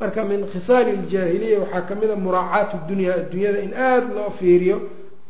marka 0.00 0.20
min 0.30 0.40
khisaali 0.52 0.92
ljaahiliya 1.10 1.58
waxaa 1.62 1.82
ka 1.88 1.94
mid 2.00 2.10
a 2.10 2.16
muraacaatu 2.24 2.76
dunyaa 2.88 3.14
adduunyada 3.20 3.58
in 3.66 3.72
aada 3.74 4.08
loo 4.16 4.30
fiiriyo 4.38 4.76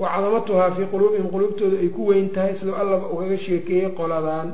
wa 0.00 0.06
cadamatuhaa 0.14 0.70
fii 0.76 0.86
quluubihim 0.92 1.28
quluubtooda 1.34 1.76
ay 1.84 1.88
ku 1.96 2.02
weyn 2.10 2.28
tahay 2.34 2.54
sidoo 2.58 2.76
allaba 2.82 3.06
ugaga 3.14 3.36
sheekeeyey 3.44 3.90
qoladaan. 3.98 4.48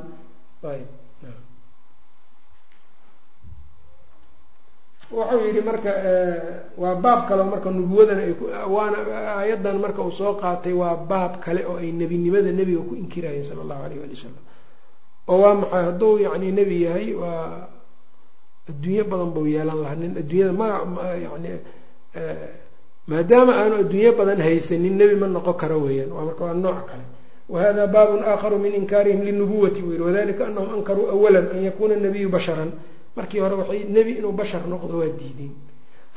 Wuxuu 5.12 5.44
yidhi 5.46 5.60
marka 5.60 5.92
waa 6.82 6.94
baab 7.04 7.28
kale 7.28 7.42
marka 7.44 7.68
nubuwadana 7.70 8.22
ay 8.28 8.32
waana 8.74 8.98
aayadan 9.36 9.76
marka 9.84 10.00
uu 10.06 10.14
soo 10.18 10.34
qaatay 10.42 10.72
waa 10.72 10.96
baab 11.10 11.32
kale 11.44 11.60
oo 11.70 11.76
ay 11.82 11.90
nebinimada 11.92 12.50
nebiga 12.58 12.80
ku 12.88 12.94
inkirayeen 13.02 13.44
sala 13.44 13.60
allahu 13.64 13.82
alayh 13.86 13.98
ali 14.04 14.14
wasalam 14.16 14.40
oo 15.28 15.38
waa 15.42 15.54
maxay? 15.60 15.82
Hadduu 15.84 16.14
yacni 16.24 16.48
nebi 16.58 16.76
yahay 16.86 17.08
waa 17.12 17.68
adduunyo 18.70 19.04
badan 19.10 19.30
buu 19.36 19.46
yeelan 19.54 19.78
lahaa. 19.84 19.98
Nin 20.00 20.12
adduunyada 20.16 20.52
maga 20.56 21.12
yani 21.24 21.50
maadaama 23.06 23.52
aanu 23.60 23.74
adduunyo 23.82 24.12
badan 24.18 24.40
haysanin 24.40 24.94
nebi 24.96 25.14
ma 25.16 25.26
noqon 25.26 25.54
karo 25.56 25.76
weeyaan. 25.84 26.10
Waa 26.12 26.24
marka 26.24 26.44
waa 26.44 26.54
nooc 26.54 26.86
kale. 26.90 27.04
Wahada 27.48 27.86
baabun 27.86 28.22
aakharu 28.24 28.58
min 28.58 28.74
inkaarihim 28.74 29.22
linubuwati 29.24 29.80
buu 29.82 29.92
yihi 29.92 30.02
wadalika 30.02 30.46
anahum 30.46 30.70
ankaruu 30.78 31.08
awalan 31.10 31.46
an 31.54 31.62
yakuna 31.64 31.96
nabiyu 31.96 32.28
basharan. 32.28 32.70
Markii 33.16 33.40
hore 33.40 33.54
waxay 33.54 33.84
nebi 33.90 34.12
inuu 34.18 34.32
bashar 34.32 34.62
noqdo 34.68 34.98
waa 34.98 35.12
diideen. 35.18 35.52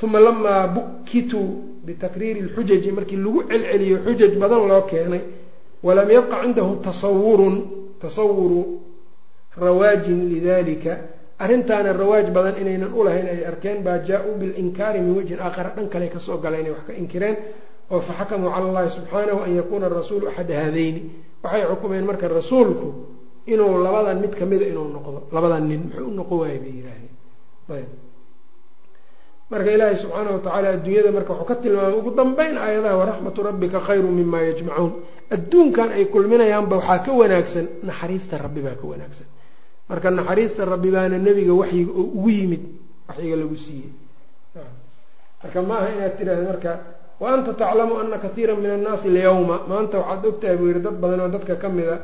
Uma 0.03 0.19
lamaa 0.19 0.67
bukituu 0.67 1.47
bitakriiri 1.85 2.41
lxujaji 2.41 2.91
markii 2.91 3.15
lagu 3.17 3.43
celceliyo 3.49 3.97
xujaj 4.05 4.33
badan 4.37 4.67
loo 4.69 4.81
keenay 4.89 5.21
walam 5.83 6.09
yabqa 6.11 6.35
cindahum 6.43 6.77
tasawurun 6.81 7.55
tasawuru 8.01 8.61
rawaajin 9.57 10.29
lidalika 10.29 10.97
arrintaana 11.43 11.91
rawaaj 12.01 12.27
badan 12.37 12.55
inaynan 12.61 12.91
ulahayn 12.99 13.27
ay 13.33 13.41
arkeen 13.51 13.79
baa 13.85 13.97
jaa-uu 14.09 14.33
bilinkaari 14.41 14.99
min 15.05 15.13
wajhin 15.19 15.39
aakhara 15.45 15.69
dhan 15.75 15.87
kale 15.93 16.07
ka 16.13 16.19
soo 16.19 16.37
gala 16.43 16.57
inay 16.61 16.71
wax 16.75 16.83
ka 16.87 16.93
inkireen 17.01 17.35
oo 17.93 17.99
faxakamuu 18.07 18.49
cala 18.53 18.65
allahi 18.69 18.89
subxaanahu 18.97 19.39
an 19.45 19.51
yakuuna 19.59 19.87
rasuulu 19.89 20.25
axada 20.31 20.53
haadayni. 20.61 21.01
Waxay 21.43 21.63
xukumeen 21.69 22.05
marka 22.09 22.27
rasuulku 22.27 22.87
inuu 23.53 23.73
labadan 23.85 24.17
mid 24.23 24.33
kamida 24.39 24.65
inuu 24.71 24.87
noqdo 24.95 25.19
labadan 25.35 25.63
nin 25.69 25.81
muxuu 25.87 26.07
u 26.09 26.13
noqon 26.19 26.37
waayay 26.41 26.59
bay 26.63 26.73
yihaahdeen 26.79 27.13
ayb. 27.77 27.89
Marka 29.51 29.69
ilaahay 29.75 29.97
subxaana 30.03 30.29
watacaala 30.35 30.67
adduunyada 30.75 31.11
marka 31.17 31.31
wuxuu 31.33 31.47
ka 31.49 31.55
tilmaamay 31.63 31.97
ugu 31.99 32.11
dambeyn 32.19 32.55
aayadaha 32.65 32.95
waraxmatu 33.01 33.39
rabbika 33.49 33.79
khayru 33.87 34.09
mima 34.19 34.39
yajmacuun 34.49 34.91
adduunkan 35.35 35.89
ay 35.97 36.05
kulminayaanba 36.13 36.75
waxaa 36.79 36.99
ka 37.05 37.11
wanaagsan 37.21 37.65
naxariista 37.89 38.35
rabbi 38.45 38.61
baa 38.65 38.75
ka 38.81 38.85
wanaagsan 38.91 39.27
marka 39.89 40.11
naxariista 40.11 40.65
rabbi 40.65 40.89
baana 40.91 41.17
nebiga 41.17 41.53
waxyiga 41.53 41.91
oo 41.91 42.09
ugu 42.17 42.29
yimid 42.29 42.63
waxyiga 43.07 43.35
lagu 43.35 43.57
siiyey. 43.57 43.91
Marka 45.43 45.61
maaha 45.61 45.87
inaad 45.93 46.17
tidhahda 46.17 46.43
marka 46.43 46.71
wa 47.19 47.33
anta 47.33 47.53
taclamu 47.53 47.99
ana 47.99 48.17
kaiira 48.17 48.55
min 48.55 48.71
annaasi 48.71 49.07
alyawma. 49.09 49.61
Maanta 49.67 49.99
waxaad 49.99 50.25
ogtahay 50.25 50.57
buu 50.57 50.67
yihi 50.67 50.81
dad 50.81 50.97
badan 50.99 51.19
oo 51.19 51.29
dadka 51.29 51.55
ka 51.55 51.69
mida 51.69 52.01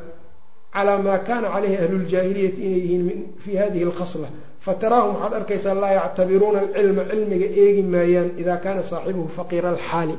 calaa 0.72 0.98
maa 0.98 1.18
kana 1.18 1.50
caleyhi 1.50 1.76
ahluuljaahiliyati 1.76 2.60
inay 2.62 2.80
yihiin 2.80 3.34
fi 3.38 3.56
hadihi 3.56 3.84
alkhasla. 3.84 4.28
Fataraahum 4.60 5.14
waxaad 5.16 5.34
arkaysaa 5.34 5.74
laa 5.74 5.92
yactabiruuna 5.92 6.58
alcilma 6.60 7.02
cilmiga 7.10 7.46
eegi 7.46 7.82
maayaan 7.82 8.30
idaa 8.38 8.56
kaana 8.56 8.82
saaxibuhu 8.82 9.28
faqiira 9.28 9.74
alxaali. 9.74 10.16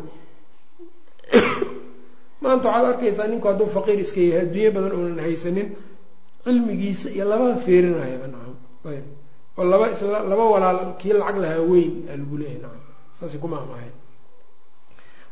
Maanta 2.43 2.67
waxaad 2.67 2.85
arkaysaa 2.93 3.27
ninku 3.27 3.47
hadduu 3.47 3.71
faqiir 3.71 3.99
iska 3.99 4.19
yahay 4.19 4.41
adduunyo 4.45 4.71
badan 4.71 4.91
uunan 4.91 5.19
haysanin 5.19 5.75
cilmigiisa 6.45 7.07
iyo 7.15 7.25
labada 7.31 7.55
feerinayaba 7.65 8.27
nacam. 8.33 8.55
Oo 9.57 9.63
laba 9.71 9.85
laba 10.31 10.43
walaal 10.53 10.79
kii 10.99 11.13
lacag 11.19 11.37
lahaa 11.43 11.63
weyn 11.71 11.91
aa 12.11 12.15
lagu 12.21 12.35
leeyahay 12.41 12.61
nacam. 12.65 12.81
Saasi 13.17 13.37
ku 13.41 13.47
maamaahay 13.53 13.91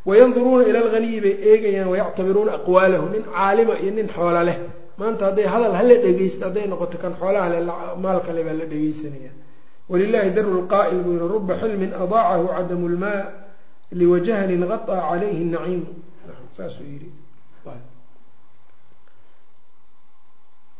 wayanduruuna 0.08 0.64
ila 0.70 0.80
alghaniyi 0.86 1.20
bay 1.26 1.36
eegayaan 1.50 1.90
wayactabiruuna 1.94 2.52
aqwaalahu 2.60 3.06
nin 3.14 3.24
caalima 3.36 3.74
iyo 3.84 3.92
nin 3.98 4.08
xoola 4.16 4.42
leh. 4.50 4.58
Maanta 5.00 5.24
hadday 5.30 5.46
hadal 5.54 5.74
hala 5.80 5.96
dhegeysto 6.04 6.44
hadday 6.48 6.66
noqoto 6.72 6.98
kan 7.04 7.14
xoolaha 7.22 7.48
le 7.54 7.60
maal 8.04 8.20
kale 8.26 8.42
baa 8.48 8.56
la 8.62 8.66
dhegeysanaya 8.72 9.32
walilahi 9.92 10.30
daru 10.36 10.50
lqaa'il 10.62 11.00
buu 11.06 11.14
yihi 11.18 11.28
ruba 11.34 11.54
xilmin 11.62 11.92
adaacahu 12.04 12.46
cadamu 12.56 12.88
lmaa 12.96 13.22
liwajahlin 14.00 14.62
qaطa 14.72 14.96
calayhi 15.10 15.44
naciimu 15.54 15.88
saasuu 16.56 16.86
yihi 16.94 17.10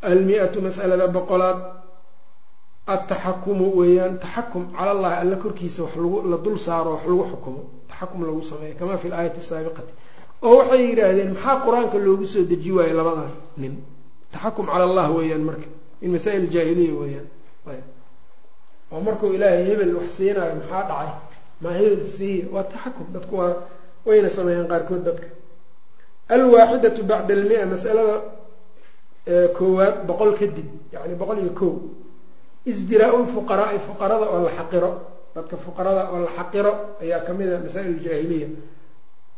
almi-atu 0.10 0.58
masalada 0.62 1.08
boqolaad 1.08 1.60
ataxakumu 2.88 3.66
weeyaan 3.80 4.18
taxakum 4.24 4.64
cala 4.78 4.92
allahi 4.96 5.16
alla 5.24 5.36
korkiisa 5.44 5.84
wax 5.84 5.94
lagu 5.96 6.18
la 6.32 6.38
dul 6.38 6.58
saaro 6.58 6.92
wax 6.96 7.04
lagu 7.10 7.24
xukumo 7.32 7.62
taxakum 7.90 8.20
lagu 8.28 8.42
sameeyo 8.52 8.76
kama 8.80 8.98
fi 9.02 9.08
laayati 9.14 9.42
saabiqati 9.50 9.94
oo 10.48 10.56
waxay 10.60 10.82
yidhaahdeen 10.90 11.30
maxaa 11.34 11.56
qur'aanka 11.66 11.98
loogu 12.06 12.26
soo 12.34 12.44
deji 12.52 12.72
waayo 12.78 12.94
labadan 13.00 13.32
nin 13.62 13.74
taxakum 14.34 14.66
cala 14.72 14.84
allah 14.90 15.08
weeyaan 15.18 15.44
marka 15.50 15.68
min 16.02 16.10
masaa'il 16.16 16.46
jaahiliya 16.54 16.94
weeyaan 17.02 17.28
oo 18.94 19.00
markuu 19.08 19.30
ilaahay 19.38 19.64
hebel 19.70 19.92
wax 20.02 20.10
siinayo 20.18 20.54
maxaa 20.60 20.84
dhacay 20.90 21.10
maa 21.64 21.74
hebel 21.80 22.04
siiya 22.18 22.46
waa 22.54 22.66
taxakum 22.74 23.06
dadku 23.16 23.34
waa 23.42 23.54
wayna 24.08 24.30
sameeyaan 24.38 24.68
qaarkood 24.72 25.04
dadka 25.08 25.28
alwaaxidatu 26.36 27.02
bacda 27.12 27.34
almia 27.40 27.66
masalada 27.74 28.16
koowaad 29.58 29.96
boqol 30.10 30.32
kadib 30.40 30.68
yani 30.94 31.16
boqol 31.22 31.38
iyo 31.44 31.52
kow 31.60 31.74
isdiraa 32.72 33.12
lfuqaraai 33.26 33.80
fuqarada 33.88 34.26
oo 34.34 34.40
la 34.46 34.52
xaqiro 34.58 34.92
dadka 35.36 35.56
fuqarada 35.66 36.02
oo 36.14 36.20
la 36.26 36.32
xaqiro 36.38 36.72
ayaa 37.04 37.20
ka 37.26 37.32
mid 37.34 37.50
a 37.54 37.58
masaa'il 37.60 38.00
jaahiliya. 38.06 38.48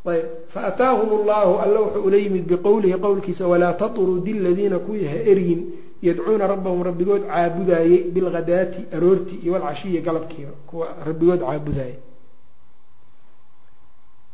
Ayb 0.06 0.26
faataahum 0.54 1.10
allahu 1.22 1.52
alla 1.64 1.80
wuxuu 1.86 2.04
ula 2.08 2.18
yimid 2.18 2.46
biqowlihi 2.52 2.98
qowlkiisa 3.06 3.44
walaa 3.48 3.74
tatrudi 3.82 4.34
ladiina 4.46 4.80
kuwii 4.80 5.06
ha 5.12 5.18
eryin 5.32 5.62
yadcuuna 6.08 6.48
rabbahum 6.48 6.82
rabbigood 6.90 7.24
caabudaayey 7.32 8.00
bilghadaati 8.14 8.82
aroorti 8.96 9.36
iyo 9.44 9.54
walcashiyi 9.54 10.02
galabkiiba 10.08 10.52
kuwa 10.68 10.88
rabbigood 11.08 11.40
caabudaayey 11.40 11.98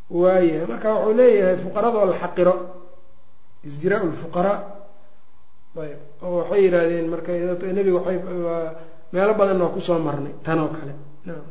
waaya 0.09 0.65
marka 0.67 0.89
wuxuu 0.95 1.13
leeyahay 1.19 1.57
fuqaradoo 1.63 2.05
la 2.11 2.15
xaqiro 2.23 2.53
isdiraa 3.67 4.03
lfuqaraa 4.13 4.57
ayb. 5.77 5.99
Oo 6.21 6.35
waxay 6.39 6.61
yidhaahdeen 6.65 7.07
marka 7.13 7.31
nebiga 7.77 7.97
waxay 7.99 8.17
meelo 9.13 9.33
badan 9.39 9.61
waa 9.61 9.73
ku 9.75 9.79
soo 9.79 9.99
marnay. 9.99 10.33
Tan 10.45 10.59
oo 10.59 10.69
kale. 10.77 10.93
Naam. 11.25 11.45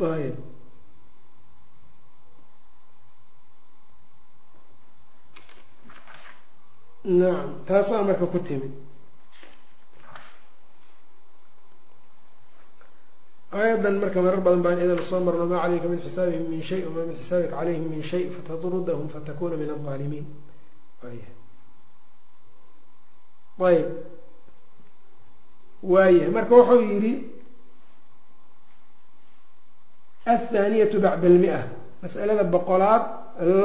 Ayb. 0.00 0.36
Nacam 7.04 7.64
taasaa 7.66 8.02
marka 8.04 8.26
ku 8.26 8.38
timid. 8.38 8.72
Aayadan 13.52 13.98
marka 14.00 14.22
marar 14.22 14.40
badan 14.40 14.62
baan 14.62 14.78
idana 14.78 15.02
soo 15.02 15.20
marno 15.20 15.46
maa 15.46 15.62
calayka 15.64 15.88
min 15.88 16.00
xisaabihim 16.04 16.44
min 16.50 16.62
shay 16.62 16.84
wamaa 16.86 17.06
min 17.08 17.16
xisaabika 17.20 17.56
calayhim 17.56 17.90
min 17.90 18.02
shay 18.02 18.30
fataturdahum 18.30 19.08
fatakuna 19.08 19.56
min 19.56 19.70
alظaalimiin 19.74 20.26
ayb. 23.58 23.88
Waayahay 25.82 26.30
marka 26.30 26.54
wuxuu 26.54 26.82
yidhi 26.90 27.12
athaaniyatu 30.26 31.00
bacda 31.00 31.26
almia. 31.26 31.60
Masalada 32.02 32.44
boqolaad 32.44 33.02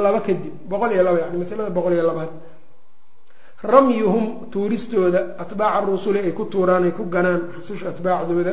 laba 0.04 0.20
kadib 0.20 0.54
boqol 0.70 0.92
iyo 0.92 1.02
laba 1.02 1.18
yani 1.20 1.36
masalada 1.38 1.70
boqol 1.70 1.92
iyo 1.92 2.04
labaad. 2.06 2.30
Ramyuhum 3.62 4.50
tuuristooda 4.50 5.36
atbaaca 5.38 5.86
rusuli 5.86 6.18
ay 6.20 6.32
ku 6.32 6.44
tuuraan 6.44 6.84
ay 6.84 6.92
ku 6.92 7.04
ganaan 7.08 7.52
rususha 7.56 7.88
atbaacdooda 7.88 8.52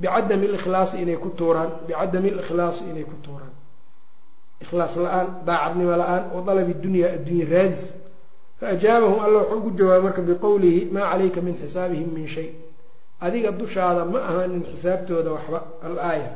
bicadami 0.00 0.46
likhlaasi 0.54 1.02
inay 1.02 1.16
ku 1.16 1.28
tuuraan 1.38 1.70
bicadami 1.86 2.30
likhlaasi 2.30 2.82
inay 2.90 3.04
ku 3.04 3.16
tuuraan. 3.24 3.52
Ikhlaas 4.60 4.96
la'aan 4.96 5.44
daacadnimo 5.46 5.94
la'aan 5.96 6.24
wa 6.34 6.40
dalabi 6.42 6.74
dunya 6.74 7.06
addunya 7.16 7.46
raadis 7.46 7.94
faأjaabahum 8.60 9.18
alla 9.24 9.38
wuxuu 9.42 9.58
ugu 9.58 9.70
jawaabay 9.78 10.02
marka 10.06 10.22
biqowlihi 10.28 10.80
maa 10.94 11.10
calayka 11.12 11.40
min 11.46 11.54
xisaabihim 11.62 12.08
min 12.16 12.26
shay 12.34 12.48
adiga 13.26 13.50
dushaada 13.60 14.04
ma 14.12 14.18
ahaanin 14.30 14.62
xisaabtooda 14.72 15.30
waxba 15.36 15.58
alaaya 15.86 16.30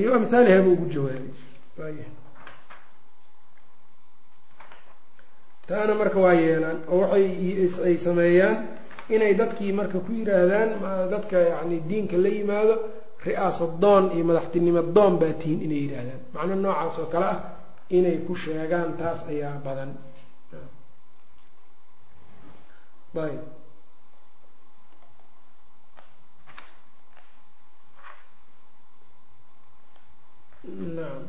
iyo 0.00 0.10
amhaaliha 0.18 0.58
buu 0.64 0.72
ugu 0.76 0.86
jawaabay 0.94 2.04
taana 5.68 5.94
marka 6.00 6.18
waa 6.24 6.34
yeelaan 6.42 6.78
oo 6.92 6.98
waxay 7.00 7.26
ay 7.88 7.96
sameeyaan 8.06 8.56
inay 9.14 9.32
dadkii 9.40 9.72
marka 9.72 9.98
ku 10.04 10.10
yiraahdaan 10.18 10.70
dadka 11.12 11.36
yani 11.52 11.76
diinka 11.88 12.16
la 12.24 12.28
yimaado 12.36 12.74
ri'aasa 13.26 13.64
doon 13.82 14.04
iyo 14.14 14.24
madaxtinimo 14.28 14.82
doon 14.96 15.14
baa 15.20 15.32
tihiin 15.40 15.60
inay 15.66 15.80
yidhaahdaan 15.84 16.20
macno 16.34 16.54
noocaas 16.64 16.96
oo 17.02 17.08
kale 17.14 17.26
ah 17.34 17.38
inay 17.90 18.18
ku 18.26 18.34
sheegaan 18.34 18.96
taas 18.96 19.20
ayaa 19.28 19.58
badan. 19.64 19.90
Ayb. 23.14 23.42
Nacam 30.64 31.28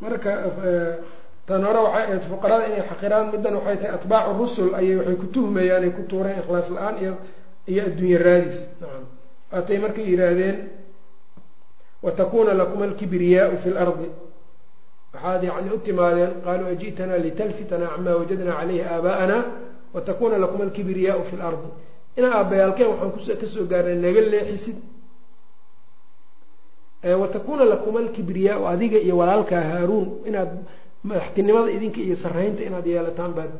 marka 0.00 0.32
tan 1.46 1.62
hore 1.64 1.80
waxay 1.88 2.04
ahayd 2.04 2.22
fuqarada 2.28 2.64
inay 2.68 2.84
xaqiraan 2.88 3.26
middan 3.32 3.54
waxay 3.56 3.76
tahay 3.80 3.94
atbaacu 3.96 4.30
rusul 4.40 4.70
ayay 4.74 4.96
waxay 5.00 5.16
ku 5.16 5.26
tuhmayaan 5.34 5.82
ay 5.84 5.92
ku 5.96 6.02
tuureen 6.10 6.38
ikhlaas 6.42 6.68
la'aan 6.74 6.96
iyo 7.02 7.12
iyo 7.70 7.82
adduunye 7.88 8.18
raadis. 8.26 8.58
Nacam 8.80 9.04
waatay 9.52 9.78
markay 9.84 10.04
yidhaahdeen 10.10 10.56
watakuna 12.04 12.52
lakuma 12.60 12.84
alkibriyaau 12.84 13.56
fi 13.62 13.68
lardi 13.76 14.08
waxaad 15.14 15.42
yani 15.50 15.68
u 15.74 15.78
timaadeen 15.86 16.32
qaaluu 16.44 16.68
aji'tanaa 16.74 17.18
litalfitana 17.26 17.86
camaa 17.94 18.16
wajadnaa 18.20 18.56
calayhi 18.60 18.82
aabaa'ana 18.94 19.36
watakuna 19.94 20.36
lakuma 20.44 20.64
alkibriyaau 20.68 21.22
fi 21.30 21.34
lardi 21.42 21.68
ina 22.18 22.28
aabbayaalkeen 22.38 22.88
waxaan 23.02 23.38
ka 23.40 23.46
soo 23.54 23.64
gaarnay 23.72 23.96
naga 24.04 24.20
leexisid 24.32 24.78
watakuna 27.20 27.64
lakuma 27.64 27.98
alkibriyaau 28.00 28.62
adiga 28.68 28.98
iyo 29.06 29.16
walaalkaa 29.20 29.60
haaruun 29.70 30.08
inaad 30.28 30.50
madaxtinimada 31.08 31.70
idinka 31.76 32.00
iyo 32.06 32.16
saraynta 32.24 32.62
inaad 32.68 32.86
yeelataan 32.92 33.32
baad 33.36 33.50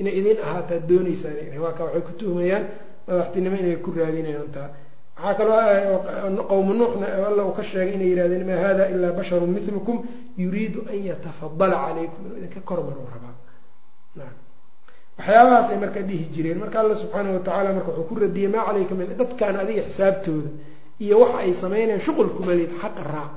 inay 0.00 0.14
idin 0.20 0.38
ahaataa 0.46 0.80
dooneysaan 0.88 1.36
waa 1.64 1.72
waxay 1.80 2.00
ku 2.06 2.12
tuhmayaan 2.20 2.64
madaxtinimo 3.08 3.56
inay 3.62 3.76
ku 3.84 3.90
raadinayaan 3.98 4.50
taa 4.56 4.68
waxaa 5.22 5.34
kaloo 5.38 6.44
qowmu 6.50 6.72
nuuxna 6.80 7.06
alla 7.28 7.42
uu 7.48 7.52
ka 7.58 7.62
sheegay 7.70 7.94
inay 7.96 8.10
yihahdeen 8.12 8.44
maa 8.48 8.60
hada 8.66 8.84
ilaa 8.94 9.12
basharu 9.18 9.46
milukum 9.46 9.96
yuriidu 10.42 10.80
an 10.92 10.98
yatafadala 11.10 11.76
calaykum. 11.86 12.20
Inuu 12.26 12.38
idinka 12.38 12.60
kormaro 12.68 13.02
rabaa. 13.14 13.34
Waxyaabahaas 15.18 15.70
ay 15.72 15.78
marka 15.84 16.00
dhihi 16.08 16.24
jireen. 16.34 16.58
Marka 16.62 16.80
alla 16.80 16.94
subxaana 17.02 17.30
watacaala 17.36 17.70
marka 17.76 17.90
wuxuu 17.90 18.08
ku 18.08 18.14
radiyey 18.22 18.48
maa 18.54 18.64
calayka 18.68 18.94
min 18.94 19.06
dadkan 19.20 19.56
adiga 19.62 19.82
xisaabtooda 19.88 20.50
iyo 21.04 21.16
waxa 21.22 21.38
ay 21.44 21.52
sameynayaan 21.62 22.00
shuqulkumalid 22.06 22.70
xaqa 22.82 23.02
raac 23.12 23.32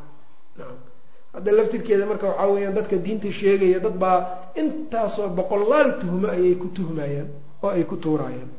hadda 1.34 1.52
laftirkeeda 1.58 2.06
marka 2.12 2.26
waxaa 2.30 2.48
weyaan 2.54 2.74
dadka 2.78 2.96
diinta 3.06 3.30
sheegaya 3.40 3.80
dad 3.86 3.96
baa 4.04 4.18
intaasoo 4.62 5.30
boqolaal 5.38 5.90
tuhmo 6.02 6.28
ayay 6.36 6.56
ku 6.62 6.68
tuhmayaan 6.78 7.30
oo 7.64 7.70
ay 7.78 7.84
ku 7.90 7.96
tuurayaan 8.04 8.50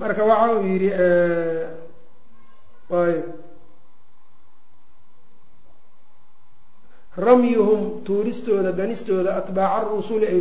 marka 0.00 0.22
waxa 0.30 0.46
uu 0.56 0.64
yidhi 0.72 0.90
ayb 3.02 3.24
ramyuhum 7.16 7.80
tuuristooda 8.04 8.72
ganistooda 8.72 9.30
atbaaca 9.40 9.88
rusuli 9.90 10.26
ay 10.26 10.40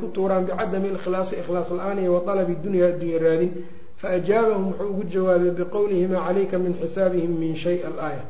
ku 0.00 0.06
tuuraan 0.14 0.44
bicadami 0.46 0.88
ikhlaasi 0.98 1.34
ikhlaas 1.42 1.70
la'aan 1.70 1.98
iyo 1.98 2.12
wa 2.16 2.20
dalabi 2.26 2.54
dunya 2.64 2.86
addunya 2.92 3.18
raadin. 3.18 3.52
Faajaabahum 4.00 4.64
wuxuu 4.72 4.90
ugu 4.92 5.04
jawaabay 5.14 5.50
biqowlihi 5.58 6.06
maa 6.12 6.26
calayka 6.28 6.58
min 6.58 6.74
xisaabihim 6.80 7.32
min 7.42 7.54
shay 7.56 7.80
alaaya. 7.88 8.24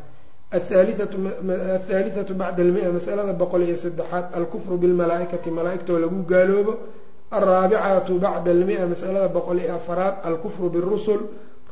Athaalithatu 0.53 2.35
bacda 2.41 2.63
almia 2.63 2.93
masalada 2.93 3.33
boqol 3.33 3.63
iyo 3.67 3.77
saddexaad 3.77 4.27
alkufru 4.39 4.79
bilmalaaikati 4.79 5.51
malaaigtoo 5.51 5.99
lagu 5.99 6.23
gaaloobo 6.23 6.73
alraabicatu 7.31 8.19
bacda 8.19 8.51
almia 8.51 8.87
masalada 8.87 9.29
boqol 9.29 9.59
iyo 9.59 9.75
afaraad 9.75 10.15
alkufru 10.25 10.71
birusul 10.71 11.21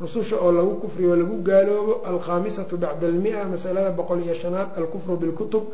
rususha 0.00 0.36
oo 0.36 0.52
lagu 0.52 0.74
kufriyo 0.82 1.16
lagu 1.16 1.36
gaaloobo 1.48 1.94
alkhaamisatu 2.10 2.76
bacda 2.76 3.06
almia 3.06 3.44
masalada 3.44 3.90
boqol 3.90 4.20
iyo 4.24 4.34
shanaad 4.34 4.68
alkufru 4.78 5.16
bilkutub 5.16 5.64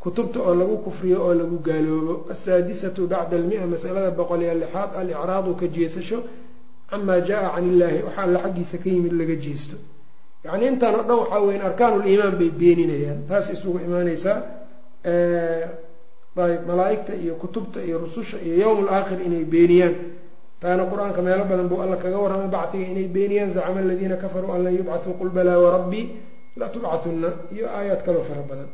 kutubta 0.00 0.40
oo 0.40 0.54
lagu 0.54 0.76
kufriyo 0.86 1.18
oo 1.26 1.34
lagu 1.34 1.56
gaaloobo 1.68 2.14
asaadisatu 2.32 3.06
bacda 3.06 3.36
almia 3.36 3.66
masalada 3.66 4.10
boqol 4.10 4.42
iyo 4.42 4.54
lixaad 4.62 4.90
alicraadu 5.00 5.54
ka 5.60 5.66
jeesasho 5.76 6.18
camaa 6.90 7.20
jaa 7.20 7.50
can 7.54 7.64
illaahi 7.72 8.02
waxa 8.06 8.22
alla 8.22 8.38
xaggiisa 8.44 8.76
ka 8.82 8.88
yimid 8.90 9.12
laga 9.20 9.34
jeesto 9.44 9.76
yacni 10.44 10.66
intaan 10.72 10.94
oo 10.94 11.02
dhan 11.08 11.18
waxaa 11.22 11.40
weyan 11.46 11.62
arkaanuliimaan 11.68 12.34
bay 12.40 12.50
beeninayaan 12.60 13.20
taas 13.28 13.46
isugu 13.54 13.78
imaaneysaa 13.86 14.38
malaa-igta 16.36 17.12
iyo 17.22 17.34
kutubta 17.42 17.78
iyo 17.88 17.96
rususha 18.04 18.36
iyo 18.46 18.54
yowm 18.62 18.78
alaakhir 18.88 19.18
inay 19.26 19.44
beeniyaan. 19.52 19.94
Taana 20.60 20.84
qur'aanka 20.90 21.20
meelo 21.26 21.44
badan 21.50 21.68
buu 21.70 21.80
alla 21.84 21.96
kaga 21.96 22.18
warramay 22.24 22.48
bacdiga 22.56 22.86
inay 22.92 23.08
beeniyaan 23.16 23.50
zacama 23.56 23.80
aladiina 23.84 24.16
kafaruu 24.22 24.52
an 24.56 24.62
lan 24.64 24.74
yubcathuu 24.78 25.14
qul 25.20 25.30
balaa 25.36 25.58
warabbii 25.64 26.04
latubcathunna 26.60 27.28
iyo 27.54 27.66
aayaad 27.78 28.00
kaloo 28.06 28.24
fara 28.28 28.42
badan. 28.50 28.68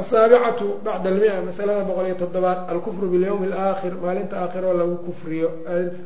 Asaabicatu 0.00 0.66
bacda 0.84 1.08
almia 1.10 1.42
masalada 1.42 1.82
boqol 1.88 2.06
iyo 2.06 2.14
toddobaad 2.22 2.60
alkufru 2.72 3.06
bilyowmi 3.12 3.46
alaakhir 3.52 3.92
maalinta 4.04 4.36
aakhiroo 4.42 4.74
lagu 4.80 4.96
kufriyo. 5.06 5.48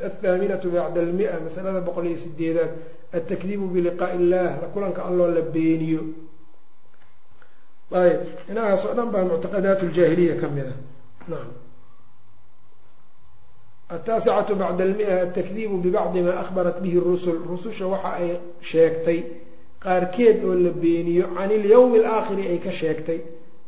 Athaaminatu 0.07 0.67
bacda 0.75 0.99
almia 1.05 1.31
masalada 1.45 1.79
boqol 1.87 2.05
iyo 2.09 2.17
sideedaad 2.17 2.71
altakdiibu 3.13 3.65
biliqaa'i 3.73 4.15
illah 4.21 4.49
la 4.61 4.67
kulanka 4.73 5.01
alloo 5.09 5.27
la 5.37 5.41
beeniyo 5.41 6.01
ayb 7.91 8.21
inahaas 8.51 8.85
oo 8.85 8.93
dhan 8.97 9.09
baa 9.13 9.23
muctaqadaat 9.29 9.81
ljaahiliya 9.93 10.35
ka 10.41 10.47
mid 10.55 10.65
a 10.65 10.73
nacam 11.29 11.51
ataasicatu 13.89 14.55
bacda 14.55 14.83
almia 14.83 15.21
altakdiibu 15.21 15.77
bibacdi 15.77 16.21
maa 16.21 16.39
akhbarat 16.43 16.77
bihi 16.81 16.99
rusul 16.99 17.37
rususha 17.49 17.85
waxa 17.87 18.11
ay 18.19 18.29
sheegtay 18.69 19.19
qaarkeed 19.83 20.37
oo 20.45 20.53
la 20.65 20.69
beeniyo 20.71 21.25
can 21.37 21.51
ilyowmi 21.51 21.97
alaakhiri 21.99 22.47
ay 22.47 22.57
ka 22.65 22.71
sheegtay 22.71 23.19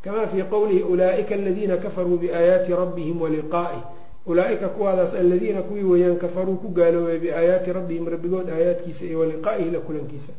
kama 0.03 0.27
fii 0.27 0.43
qowlihi 0.53 0.81
ulaaئika 0.83 1.35
aladiina 1.35 1.77
kafaruu 1.77 2.17
biaayaati 2.17 2.71
rabbihim 2.81 3.21
waliqaa'ih 3.21 3.81
ulaaئika 4.25 4.67
kuwaadaas 4.69 5.13
aladiina 5.13 5.61
kuwii 5.61 5.83
weeyaan 5.83 6.17
kafaruu 6.17 6.55
ku 6.61 6.67
gaaloobay 6.77 7.19
biaayaati 7.19 7.73
rabbihim 7.73 8.05
rabbigood 8.13 8.49
aayaadkiisa 8.49 9.05
iyo 9.05 9.19
waliqaa'ihi 9.19 9.69
la 9.71 9.79
kulankiisa 9.79 10.33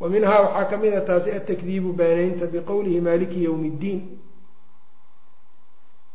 wa 0.00 0.08
minhaa 0.08 0.40
waxaa 0.46 0.64
ka 0.70 0.76
mid 0.76 0.94
a 0.94 1.00
taasi 1.08 1.30
atakdiibu 1.30 1.92
beenaynta 1.92 2.46
biqowlihi 2.46 3.00
maaliki 3.00 3.38
ywmi 3.48 3.68
اddiin 3.74 4.00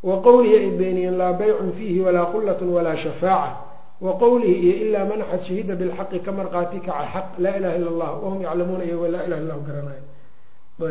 wa 0.04 0.16
qowlihi 0.22 0.56
ay 0.62 0.70
beeniyeen 0.80 1.18
laa 1.18 1.34
baycun 1.34 1.72
fiihi 1.78 2.00
walaa 2.02 2.26
khullat 2.32 2.62
walaa 2.62 2.96
shafaaca. 2.96 3.58
Wa 4.04 4.18
qowlihi 4.20 4.56
iyo 4.68 4.76
ilaa 4.88 5.06
man 5.06 5.22
axad 5.22 5.42
shahida 5.48 5.76
bilxaqi 5.76 6.20
ka 6.26 6.32
marqaati 6.32 6.80
kaca 6.80 7.06
xaq 7.14 7.28
laa 7.44 7.56
ilaha 7.60 7.76
illa 7.78 7.90
allah 7.94 8.12
wahum 8.24 8.42
yaclamuuna 8.42 8.84
iyagoo 8.84 9.08
laa 9.08 9.24
ilaha 9.28 9.42
illahu 9.44 9.62
garanaya 9.68 10.04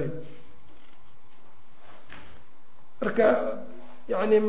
ayb. 0.01 0.13
Marka 3.03 3.27
yani 4.09 4.37
in 4.37 4.47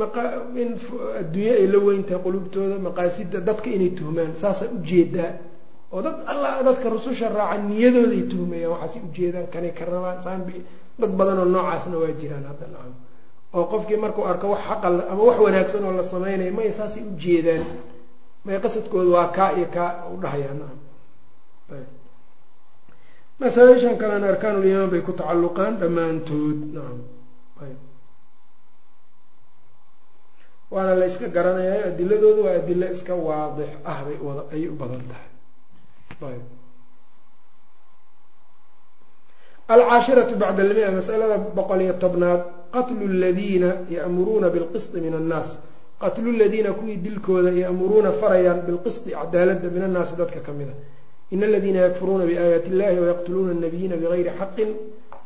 adduunye 1.19 1.51
ay 1.59 1.67
la 1.67 1.79
weyntahay 1.79 2.21
qulubtooda 2.23 2.77
maqaasida 2.87 3.39
dadka 3.47 3.69
inay 3.69 3.89
tuhmaan 3.97 4.35
saasay 4.41 4.67
u 4.71 4.79
jeedaa 4.89 5.31
oo 5.93 6.01
dad 6.05 6.17
alla 6.31 6.49
dadka 6.67 6.87
rususha 6.93 7.27
raaca 7.37 7.57
niyadooday 7.69 8.23
tuhmayaan 8.31 8.71
waxaasay 8.73 9.01
ujeedaan 9.07 9.47
kanay 9.53 9.71
ka 9.77 9.83
rabaan 9.91 10.19
saanbi 10.25 10.55
dad 10.99 11.11
badan 11.19 11.37
oo 11.43 11.47
noocaasna 11.53 11.95
waa 12.01 12.13
jiraan 12.21 12.45
hadda 12.49 12.65
nacam. 12.73 12.93
Oo 13.55 13.65
qofkii 13.71 13.99
markuu 14.03 14.25
arko 14.31 14.45
wax 14.53 14.61
xaqal 14.69 14.95
ama 15.11 15.21
wax 15.29 15.37
wanaagsan 15.45 15.83
oo 15.87 15.93
la 15.99 16.03
samaynayo 16.13 16.51
may 16.57 16.69
saasay 16.77 17.03
ujeedaan 17.11 17.63
may 18.45 18.57
qasadkooda 18.63 19.09
waa 19.17 19.27
kaa 19.37 19.49
iyo 19.57 19.67
kaa 19.75 19.89
u 20.13 20.17
dhahayaa 20.23 20.55
nacam. 20.61 20.79
Masaa-ishan 23.39 23.95
kalena 24.01 24.27
arkaanulimaan 24.33 24.89
bay 24.93 25.01
ku 25.07 25.11
tacalluqaan 25.19 25.73
dhammaantood 25.81 26.59
nacam. 26.75 26.99
Waana 30.73 30.93
la 30.99 31.05
yska 31.05 31.27
garanayaa 31.35 31.85
adiladoodu 31.93 32.41
waa 32.45 32.55
adilo 32.61 32.87
iska 32.95 33.13
waadix 33.27 33.71
ah 33.91 33.99
bay 34.05 34.17
ayay 34.53 34.67
u 34.73 34.75
badan 34.81 35.03
tahay 35.11 35.29
ayb 36.31 36.43
alcaashiratu 39.73 40.35
bacda 40.41 40.61
almia 40.63 40.91
masalada 40.91 41.37
boqol 41.57 41.81
iyo 41.81 41.93
tobnaad. 42.03 42.41
Qatlu 42.73 43.05
ladiina 43.23 43.69
ya'muruuna 43.95 44.49
bilqisti 44.49 44.97
min 45.05 45.13
annaas 45.13 45.49
qatlu 46.01 46.31
ladiina 46.41 46.71
kuwii 46.79 46.97
dilkooda 47.05 47.51
ya'muruuna 47.63 48.11
farayaan 48.21 48.59
bilqisti 48.67 49.09
cadaaladda 49.11 49.67
min 49.75 49.83
annaasi 49.87 50.13
dadka 50.21 50.39
ka 50.45 50.51
mid 50.51 50.69
a 50.73 50.75
in 51.33 51.43
aladiina 51.43 51.79
yakfuruuna 51.85 52.25
biaayaati 52.29 52.69
illahi 52.73 52.97
wayaqtuluuna 53.03 53.51
annabiyiina 53.55 53.95
bigayri 54.01 54.31
xaqin 54.39 54.69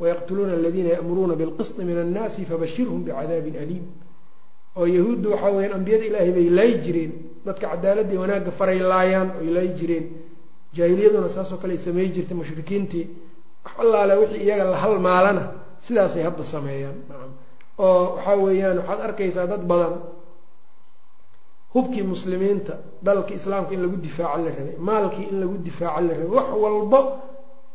wayaqtuluuna 0.01 0.53
aladiina 0.59 0.89
ya'muruuna 0.97 1.33
bilqisطi 1.41 1.81
min 1.89 1.97
annaasi 2.03 2.41
fabashirhum 2.49 2.99
bicadaabin 3.07 3.55
aliim. 3.63 3.85
Oo 4.77 4.85
yahuuddu 4.97 5.27
waxaa 5.33 5.51
weyaan 5.57 5.73
ambiyada 5.79 6.05
ilaahay 6.09 6.31
bay 6.37 6.47
laayi 6.57 6.75
jireen. 6.85 7.11
Dadka 7.45 7.65
cadaaladii 7.71 8.17
wanaagga 8.23 8.51
faray 8.59 8.79
laayaan 8.91 9.29
oy 9.41 9.47
laayi 9.55 9.71
jireen 9.79 10.05
jaahiliyaduna 10.75 11.29
saasoo 11.35 11.57
kale 11.61 11.73
ay 11.73 11.79
samey 11.85 12.07
jirtay 12.15 12.37
mushrikiintii. 12.37 13.05
Wax 13.65 13.73
allaale 13.83 14.13
wixii 14.21 14.43
iyaga 14.45 14.63
la 14.71 14.77
halmaalana 14.83 15.43
sidaasay 15.85 16.23
hadda 16.23 16.43
sameeyaan. 16.43 16.97
Oo 17.77 18.15
waxaa 18.15 18.35
weeyaan 18.45 18.77
waxaad 18.77 19.01
arkaysaa 19.07 19.47
dad 19.51 19.63
badan 19.71 19.93
hubkii 21.73 22.03
muslimiinta 22.03 22.73
dalka 23.03 23.33
islaamka 23.33 23.73
in 23.73 23.81
lagu 23.81 23.97
difaaco 23.97 24.37
la 24.45 24.49
rabay 24.57 24.75
maalkii 24.89 25.27
in 25.31 25.39
lagu 25.41 25.57
difaaco 25.67 26.01
la 26.01 26.13
rabay 26.13 26.29
wax 26.37 26.47
walbo 26.63 26.99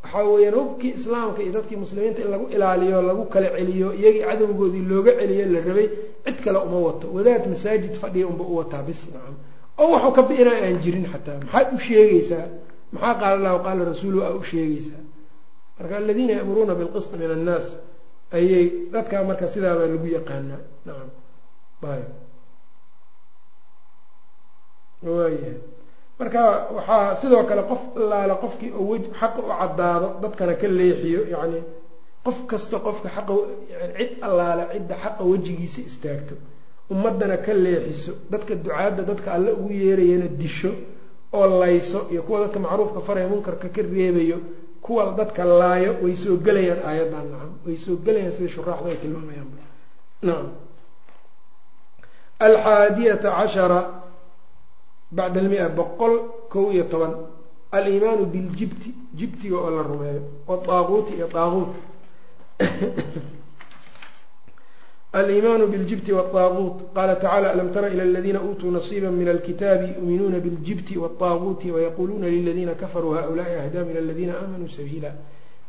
waxaa 0.02 0.24
weeyaan 0.32 0.54
hubkii 0.58 0.92
islaamka 0.98 1.42
iyo 1.42 1.52
dadkii 1.52 1.76
muslimiinta 1.76 2.22
in 2.22 2.30
lagu 2.30 2.46
ilaaliyo 2.54 3.02
lagu 3.02 3.24
kala 3.32 3.48
celiyo 3.56 3.88
iyagii 3.94 4.24
cadowgoodii 4.28 4.84
looga 4.90 5.12
celiyo 5.20 5.46
la 5.54 5.60
rabay 5.68 5.88
cid 6.24 6.38
kale 6.44 6.58
uma 6.58 6.78
wato. 6.86 7.06
Wadaad 7.14 7.46
masaajid 7.52 7.94
fadhiya 7.94 8.26
unba 8.26 8.44
u 8.44 8.56
wataa 8.56 8.82
bis. 8.82 9.00
Nacam 9.14 9.34
oo 9.78 9.90
waxuu 9.92 10.12
ka 10.16 10.22
bi-ina 10.22 10.50
aan 10.64 10.76
jirin 10.82 11.06
xataa 11.12 11.38
maxaad 11.44 11.68
u 11.74 11.78
sheegaysaa 11.78 12.46
maxaa 12.92 13.14
qaala 13.20 13.34
allahu 13.38 13.58
qaala 13.66 13.82
rasuuluhu 13.92 14.22
aa 14.28 14.34
u 14.40 14.42
sheegaysaa 14.50 15.02
marka 15.78 15.94
aladiina 16.00 16.32
ya'muruuna 16.38 16.74
bilqisط 16.80 17.12
min 17.22 17.30
annaas 17.36 17.66
ayay 18.38 18.64
dadkaa 18.94 19.22
marka 19.30 19.46
sidaabaa 19.54 19.88
lagu 19.94 20.06
yaqaanaa. 20.18 20.60
Nacam 20.86 21.08
ayb 21.94 22.08
waayahay 25.16 25.56
marka 26.18 26.40
waxaa 26.76 27.16
sidoo 27.20 27.44
kale 27.48 27.62
qof 27.70 27.82
allaale 28.00 28.34
qofkii 28.44 28.70
oo 28.78 28.84
wej 28.92 29.04
xaqa 29.20 29.40
u 29.42 29.50
caddaado 29.60 30.06
dadkana 30.22 30.54
ka 30.60 30.66
leexiyo 30.78 31.20
yacni 31.34 31.60
qof 32.26 32.38
kasta 32.50 32.76
qofka 32.86 33.08
xaqa 33.16 33.32
cid 33.98 34.10
allaale 34.28 34.64
cidda 34.72 34.94
xaqa 35.04 35.22
wejigiisa 35.30 35.80
istaagto 35.90 36.34
ummaddana 36.92 37.36
ka 37.46 37.52
leexiso 37.64 38.12
dadka 38.32 38.52
ducaadda 38.64 39.02
dadka 39.10 39.28
alle 39.36 39.50
ugu 39.60 39.70
yeerayana 39.82 40.28
disho 40.42 40.70
oo 41.32 41.46
layso 41.60 42.06
iyo 42.10 42.22
kuwa 42.22 42.40
dadka 42.40 42.58
macruufka 42.60 43.00
faraya 43.00 43.28
munkarka 43.28 43.68
ka 43.68 43.82
reebayo 43.82 44.38
kuwa 44.82 45.14
dadka 45.16 45.44
laayo 45.44 45.96
way 46.02 46.16
soo 46.16 46.36
gelayaan 46.36 46.80
aayaddan 46.84 47.26
nacam 47.30 47.52
way 47.66 47.76
soo 47.76 47.96
gelayaan 47.96 48.32
sida 48.32 48.48
shuraaxdu 48.48 48.88
ay 48.88 48.96
tilmaamayaan. 48.96 49.48
Nacam 50.22 50.48
alxaadiyata 52.40 53.30
cashara 53.30 53.80
bacda 55.10 55.40
almia 55.40 55.68
boqol 55.68 56.14
kow 56.48 56.72
iyo 56.72 56.84
toban. 56.84 57.14
Aliimaanu 57.72 58.26
biljibti 58.26 58.94
jibtiga 59.14 59.56
oo 59.56 59.70
la 59.70 59.82
rumeeyo 59.82 60.22
waaaquuti 60.46 61.12
iyo 61.14 61.28
aaquut 61.34 61.70
aliimaanu 65.18 65.66
biljibti 65.72 66.12
waaaquut 66.18 66.76
qaala 66.94 67.14
tacala 67.22 67.48
alam 67.54 67.68
tara 67.74 67.88
ila 67.94 68.02
aladiina 68.02 68.40
uutuu 68.46 68.70
nasiiba 68.70 69.10
min 69.10 69.28
alkitaabi 69.28 69.86
yuuminuuna 69.98 70.38
biljibti 70.46 70.94
waaaquuti 71.02 71.66
wayaquluuna 71.74 72.26
liladiina 72.34 72.74
kafaruu 72.82 73.12
haulaai 73.18 73.56
ahdaa 73.62 73.84
min 73.88 73.96
aladiina 74.02 74.32
aamanuu 74.40 74.68
sabiila. 74.68 75.10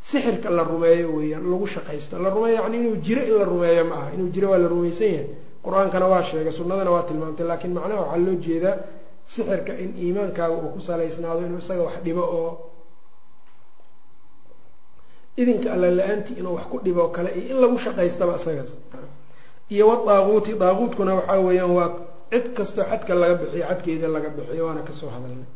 Sixirka 0.08 0.48
la 0.50 0.62
rumeeyo 0.64 1.08
weeyaan 1.16 1.44
lagu 1.52 1.66
shaqaysto. 1.74 2.18
La 2.24 2.30
rumeeyo 2.30 2.56
yani 2.62 2.76
inuu 2.80 2.96
jiro 3.06 3.22
in 3.28 3.34
la 3.40 3.44
rumeeyo 3.44 3.84
ma 3.90 3.94
aha. 4.00 4.08
Inuu 4.14 4.28
jiro 4.34 4.50
waa 4.50 4.58
la 4.58 4.68
rumaysan 4.68 5.08
yahay. 5.14 5.26
Qur'aankana 5.64 6.06
waa 6.12 6.22
sheegay 6.28 6.52
sunnadana 6.52 6.90
waa 6.94 7.02
tilmaamtay. 7.08 7.46
Laakiin 7.46 7.72
macnaha 7.76 8.00
waxaa 8.02 8.20
loo 8.26 8.34
jeedaa 8.46 8.76
sixirka 9.32 9.72
in 9.82 9.90
iimaankaaga 10.04 10.54
uu 10.62 10.70
ku 10.74 10.80
salaysnaado 10.88 11.40
inuu 11.46 11.58
isaga 11.64 11.82
wax 11.88 11.96
dhibo 12.04 12.20
oo 12.38 12.50
idinka 15.40 15.68
alla 15.74 15.88
la'aantii 15.98 16.36
inuu 16.40 16.54
wax 16.58 16.64
ku 16.72 16.76
dhibo 16.84 17.08
kale 17.14 17.30
iyo 17.40 17.48
in 17.56 17.60
lagu 17.62 17.78
shaqaystaba 17.84 18.34
isagaas 18.40 18.72
iyo 19.70 19.84
wadaaquuti 19.90 20.52
daaquutkuna 20.62 21.12
waxaa 21.18 21.40
weeyaan 21.46 21.70
waa 21.78 21.88
cid 22.32 22.46
kastoo 22.56 22.84
xadka 22.90 23.12
laga 23.20 23.34
bixiyo 23.40 23.64
xadkeeda 23.70 24.08
laga 24.14 24.28
bixiyo 24.36 24.62
waana 24.66 24.82
ka 24.88 24.92
soo 25.00 25.10
hadalnay. 25.14 25.48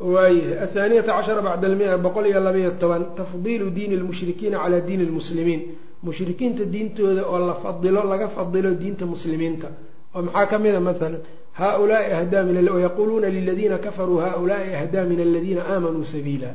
Waayahay 0.00 0.58
athaaniyata 0.64 1.12
cashara 1.16 1.42
bacda 1.42 1.66
almia 1.68 1.96
boqol 1.98 2.26
iyo 2.26 2.40
labaiyo 2.40 2.70
toban 2.80 3.02
tafdiilu 3.16 3.70
diini 3.70 3.96
lmushrikiina 3.96 4.58
calaa 4.58 4.80
diini 4.80 5.04
lmuslimiin. 5.10 5.62
Mushrikiinta 6.02 6.64
diintooda 6.64 7.22
oo 7.32 7.38
la 7.48 7.54
fadilo 7.54 8.02
laga 8.04 8.28
fadilo 8.28 8.70
diinta 8.74 9.06
muslimiinta. 9.06 9.68
Oo 10.14 10.22
maxaa 10.22 10.46
ka 10.50 10.58
mid 10.58 10.74
a 10.74 10.80
maalan 10.80 11.14
haulaai 11.60 12.12
ahdaa 12.18 12.42
min 12.42 12.56
wayaquuluuna 12.76 13.28
liladiina 13.36 13.78
kafaruu 13.78 14.18
haulaai 14.18 14.74
ahdaa 14.74 15.04
min 15.10 15.20
aladiina 15.20 15.62
aamanuu 15.72 16.04
sabiila. 16.04 16.50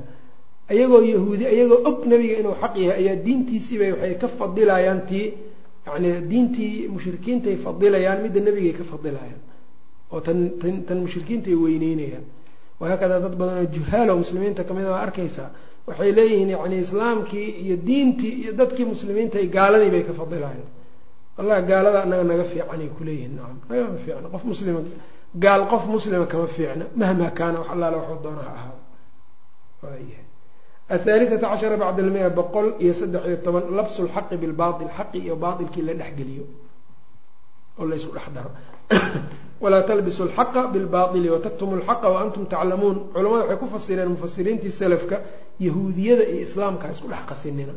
Ayagoo 0.71 1.01
yahuudi 1.13 1.45
ayagoo 1.53 1.79
og 1.89 2.05
nabiga 2.11 2.35
inuu 2.41 2.55
xaq 2.61 2.75
yahay 2.77 2.97
ayaa 3.07 3.15
diintiisiibay 3.25 3.91
waxay 3.93 4.15
ka 4.21 4.27
fadilayaan 4.39 5.01
tii 5.09 5.25
yani 5.87 6.09
diintii 6.31 6.87
mushrikiintay 6.95 7.55
fadilayaan 7.65 8.19
midda 8.25 8.39
nebigay 8.47 8.73
ka 8.79 8.83
fadilayaan 8.91 9.41
oo 10.13 10.19
tan 10.25 10.39
tan 10.87 10.97
mushrikiintaay 11.05 11.55
weyneynayaan. 11.63 12.25
Wahaakadaa 12.79 13.19
dad 13.25 13.35
badan 13.39 13.57
oo 13.61 13.67
juhaalo 13.75 14.13
muslimiinta 14.23 14.63
ka 14.67 14.73
mid 14.77 14.85
a 14.85 14.91
waa 14.93 15.01
arkaysaa 15.07 15.49
waxay 15.87 16.11
leeyihiin 16.17 16.49
yani 16.55 16.77
islaamkii 16.85 17.47
iyo 17.65 17.75
diintii 17.87 18.33
iyo 18.41 18.51
dadkii 18.59 18.85
muslimiinta 18.93 19.37
gaaladii 19.55 19.91
bay 19.95 20.03
ka 20.09 20.13
fadilayaan 20.21 20.67
wallahi 21.37 21.61
gaalada 21.69 21.99
anaga 22.05 22.23
naga 22.31 22.43
fiicanay 22.51 22.89
kuleeyihiin 22.97 23.33
nacam 23.37 23.57
nagama 23.69 23.97
fiicna. 24.05 24.27
Qof 24.33 24.43
muslima 24.51 24.79
gaal 25.43 25.61
qof 25.71 25.83
muslima 25.95 26.25
kama 26.31 26.47
fiicna 26.55 26.85
mahma 27.01 27.27
kaana 27.39 27.57
wax 27.61 27.69
allaale 27.73 27.97
waxuu 28.01 28.19
doona 28.25 28.41
ha 28.47 28.51
ahaado 28.57 28.79
waayahay 30.89 30.95
athaalithata 30.95 31.47
cashara 31.49 31.77
bacda 31.77 32.03
almia 32.03 32.29
boqol 32.29 32.67
iyo 32.83 32.93
saddex 32.93 33.23
iyo 33.27 33.37
toban 33.45 33.63
labsu 33.77 33.99
lxaqi 34.07 34.35
bilbaail 34.43 34.89
xaqi 34.97 35.17
iyo 35.25 35.35
baailkii 35.43 35.81
la 35.87 35.93
dhexgeliyo 35.93 36.43
oo 37.79 37.85
la 37.89 37.95
isku 37.95 38.11
dhex 38.17 38.27
daro 38.35 38.51
walaa 39.63 39.83
talbisu 39.89 40.21
alxaqa 40.27 40.61
bilbaaili 40.73 41.29
wataktumu 41.35 41.73
lxaqa 41.81 42.07
waantum 42.15 42.43
taclamuun 42.53 42.97
culamada 43.13 43.43
waxay 43.43 43.57
ku 43.61 43.67
fasireen 43.73 44.09
mufasiriintii 44.15 44.71
salafka 44.81 45.17
yahuudiyada 45.65 46.23
iyo 46.33 46.41
islaamka 46.47 46.85
isku 46.93 47.07
dhex 47.11 47.23
qasinina 47.29 47.73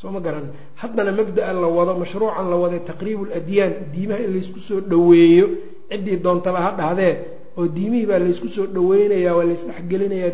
soo 0.00 0.10
ma 0.14 0.20
garan 0.26 0.46
haddana 0.80 1.12
mabdaa 1.18 1.52
la 1.62 1.68
wado 1.76 1.92
mashruucan 2.02 2.46
la 2.52 2.56
waday 2.62 2.80
taqriibu 2.90 3.24
ladyaan 3.32 3.72
diimaha 3.94 4.20
in 4.26 4.30
laysku 4.34 4.58
soo 4.68 4.80
dhoweeyo 4.90 5.46
ciddii 5.90 6.16
doontaba 6.24 6.58
ha 6.66 6.70
dhahdee 6.80 7.12
oo 7.58 7.64
diimihii 7.76 8.06
baa 8.10 8.18
laysku 8.24 8.48
soo 8.56 8.66
dhaweynayaa 8.76 9.34
waa 9.38 9.44
laysdhexgelinayaa 9.50 10.32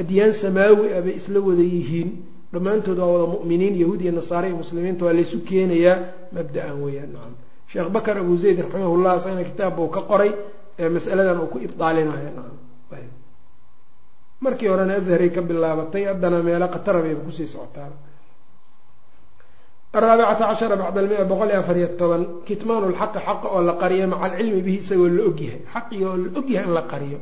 adyaan 0.00 0.32
samaawi 0.42 0.86
ah 0.96 1.02
bay 1.04 1.14
isla 1.20 1.38
wada 1.40 1.62
yihiin. 1.74 2.10
Dhammaantood 2.52 2.98
waa 2.98 3.10
wada 3.14 3.26
mu'miniin 3.34 3.74
yahuud 3.82 4.00
iyo 4.04 4.12
nasaare 4.18 4.46
iyo 4.48 4.56
muslimiinta 4.62 5.04
waa 5.06 5.12
laysu 5.18 5.38
keenayaa 5.48 5.96
mabda-an 6.36 6.76
weeyaan. 6.84 7.10
Nacam 7.14 7.34
sheekh 7.70 7.88
bakar 7.96 8.16
abu 8.22 8.34
zayd 8.42 8.58
raximahullah 8.64 9.12
isagana 9.18 9.44
kitaab 9.50 9.74
buu 9.76 9.88
ka 9.94 10.00
qoray 10.10 10.30
masaladan 10.94 11.38
uu 11.42 11.50
ku 11.52 11.58
ibdaalinayo. 11.66 12.30
Nacam 12.38 12.56
markii 14.44 14.68
horena 14.68 14.94
azharay 15.00 15.30
ka 15.34 15.40
bilaabatay 15.42 16.04
haddana 16.10 16.38
meelo 16.46 16.66
khatara 16.74 17.00
bayba 17.02 17.22
ku 17.26 17.32
sii 17.32 17.46
socotaa. 17.48 17.90
Araabicata 19.94 20.44
cashara 20.50 20.76
bacda 20.76 21.00
almia 21.00 21.24
boqol 21.24 21.48
iyo 21.50 21.60
afariyo 21.62 21.88
toban 21.98 22.22
kitmaanu 22.46 22.86
lxaqi 22.92 23.18
xaqa 23.26 23.46
oo 23.54 23.62
la 23.62 23.74
qariyo 23.82 24.06
maca 24.12 24.24
alcilmi 24.26 24.60
bihi 24.66 24.78
isagoo 24.82 25.08
la 25.16 25.22
ogyahay 25.30 25.60
xaqigi 25.74 26.04
oo 26.04 26.16
la 26.22 26.28
ogyahay 26.40 26.66
in 26.68 26.74
la 26.74 26.82
qariyo 26.92 27.18